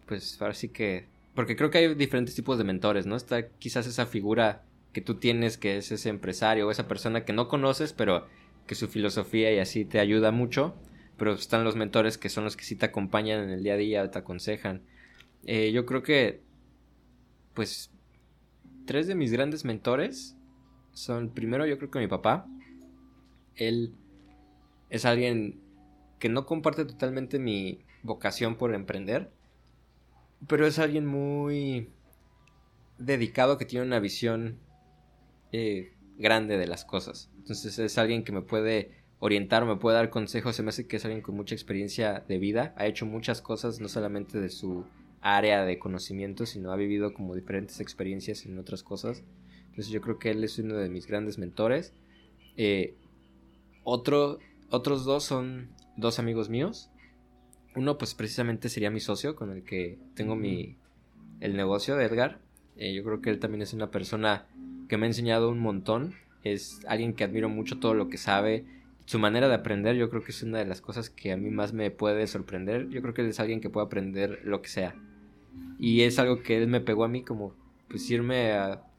[0.05, 1.07] pues ahora sí que...
[1.35, 3.15] Porque creo que hay diferentes tipos de mentores, ¿no?
[3.15, 4.63] Está quizás esa figura
[4.93, 8.27] que tú tienes, que es ese empresario o esa persona que no conoces, pero
[8.67, 10.75] que su filosofía y así te ayuda mucho.
[11.17, 13.77] Pero están los mentores que son los que sí te acompañan en el día a
[13.77, 14.81] día, te aconsejan.
[15.45, 16.41] Eh, yo creo que,
[17.53, 17.91] pues,
[18.85, 20.35] tres de mis grandes mentores
[20.93, 22.47] son, primero yo creo que mi papá.
[23.55, 23.93] Él
[24.89, 25.59] es alguien
[26.19, 29.31] que no comparte totalmente mi vocación por emprender,
[30.47, 31.89] pero es alguien muy
[32.97, 34.59] dedicado que tiene una visión
[35.51, 37.29] eh, grande de las cosas.
[37.37, 40.97] Entonces es alguien que me puede orientar, me puede dar consejos, se me hace que
[40.97, 44.85] es alguien con mucha experiencia de vida, ha hecho muchas cosas, no solamente de su
[45.21, 49.23] área de conocimiento, sino ha vivido como diferentes experiencias en otras cosas.
[49.69, 51.93] Entonces yo creo que él es uno de mis grandes mentores.
[52.57, 52.95] Eh,
[53.83, 54.39] otro,
[54.69, 56.89] otros dos son dos amigos míos.
[57.75, 60.77] Uno pues precisamente sería mi socio con el que tengo mi,
[61.39, 62.41] el negocio, Edgar.
[62.75, 64.47] Eh, yo creo que él también es una persona
[64.91, 66.15] que me ha enseñado un montón.
[66.43, 68.65] Es alguien que admiro mucho todo lo que sabe.
[69.05, 71.49] Su manera de aprender yo creo que es una de las cosas que a mí
[71.49, 72.89] más me puede sorprender.
[72.89, 74.93] Yo creo que él es alguien que puede aprender lo que sea.
[75.79, 77.55] Y es algo que él me pegó a mí como
[77.87, 78.51] pues irme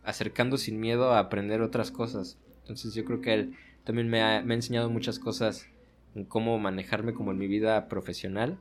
[0.02, 2.38] acercando sin miedo a aprender otras cosas.
[2.62, 5.68] Entonces yo creo que él también me ha, me ha enseñado muchas cosas
[6.14, 8.58] en cómo manejarme como en mi vida profesional.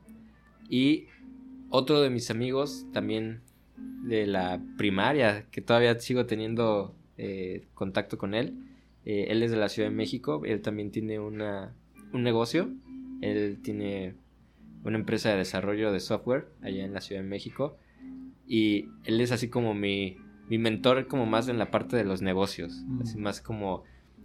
[0.68, 1.06] Y
[1.70, 3.40] otro de mis amigos también
[4.02, 8.54] de la primaria, que todavía sigo teniendo eh, contacto con él.
[9.04, 11.72] Eh, él es de la Ciudad de México, él también tiene una,
[12.12, 12.68] un negocio,
[13.20, 14.14] él tiene
[14.82, 17.76] una empresa de desarrollo de software allá en la Ciudad de México
[18.48, 20.16] y él es así como mi,
[20.48, 23.02] mi mentor como más en la parte de los negocios, mm.
[23.02, 23.84] así más como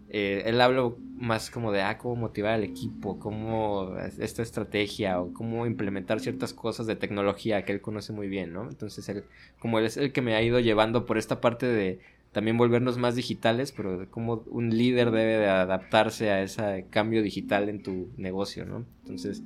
[0.10, 5.34] eh, él habla más como de ah, cómo motivar al equipo, cómo esta estrategia o
[5.34, 8.68] cómo implementar ciertas cosas de tecnología que él conoce muy bien, ¿no?
[8.68, 9.26] Entonces él,
[9.60, 12.00] como él es el que me ha ido llevando por esta parte de
[12.32, 17.24] también volvernos más digitales, pero de cómo un líder debe de adaptarse a ese cambio
[17.24, 18.86] digital en tu negocio, ¿no?
[19.04, 19.44] Entonces,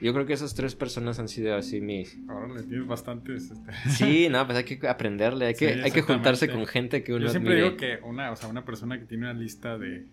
[0.00, 2.18] yo creo que esas tres personas han sido así mis...
[2.28, 3.50] Ahora le tienes bastantes...
[3.50, 3.72] Este...
[3.90, 7.24] Sí, no, pues hay que aprenderle, hay que, hay que juntarse con gente que uno
[7.24, 10.06] Yo siempre digo que una, o sea, una persona que tiene una lista de,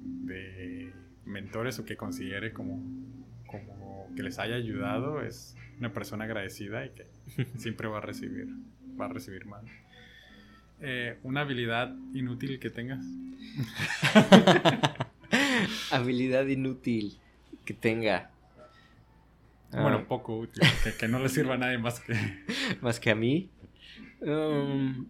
[0.00, 0.92] de
[1.24, 2.82] mentores o que considere como,
[3.46, 7.06] como que les haya ayudado es una persona agradecida y que
[7.56, 8.48] siempre va a recibir,
[9.00, 9.64] va a recibir más.
[10.84, 13.04] Eh, una habilidad inútil que tengas.
[15.92, 17.18] habilidad inútil
[17.64, 18.30] que tenga.
[19.70, 20.04] Bueno, ah.
[20.08, 20.62] poco útil,
[20.98, 22.14] que, no le sirva a nadie más que...
[22.82, 23.48] más que a mí.
[24.20, 25.06] Um,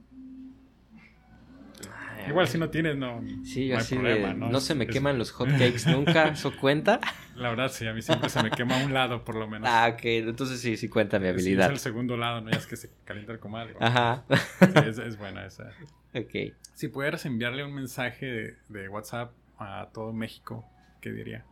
[2.29, 3.25] Igual si no tienes, no.
[3.43, 4.51] Sí, no así problema, ¿no?
[4.51, 7.01] no se me queman los hotcakes nunca, ¿eso cuenta?
[7.35, 9.69] La verdad, sí, a mí siempre se me quema un lado, por lo menos.
[9.71, 11.69] Ah, ok, entonces sí, sí cuenta mi habilidad.
[11.69, 13.75] Sí, es el segundo lado, no ya es que se calienta el comal.
[13.81, 14.25] Ajá.
[14.29, 15.71] Sí, es, es, buena esa.
[16.15, 16.55] Ok.
[16.75, 20.65] Si pudieras enviarle un mensaje de, de WhatsApp a todo México,
[21.01, 21.45] ¿qué diría?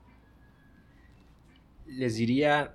[1.87, 2.75] Les diría,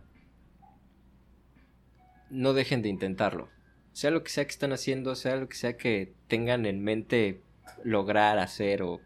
[2.29, 3.49] no dejen de intentarlo.
[3.93, 7.41] Sea lo que sea que están haciendo, sea lo que sea que tengan en mente
[7.83, 8.99] lograr hacer o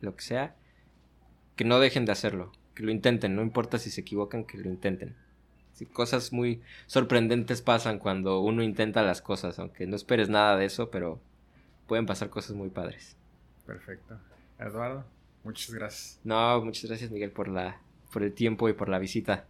[0.00, 0.56] lo que sea,
[1.56, 4.68] que no dejen de hacerlo, que lo intenten, no importa si se equivocan, que lo
[4.68, 5.16] intenten.
[5.92, 10.88] cosas muy sorprendentes pasan cuando uno intenta las cosas, aunque no esperes nada de eso,
[10.88, 11.18] pero
[11.88, 13.16] pueden pasar cosas muy padres.
[13.66, 14.16] Perfecto.
[14.60, 15.04] Eduardo,
[15.42, 16.20] muchas gracias.
[16.22, 17.80] No, muchas gracias Miguel por la
[18.12, 19.48] por el tiempo y por la visita.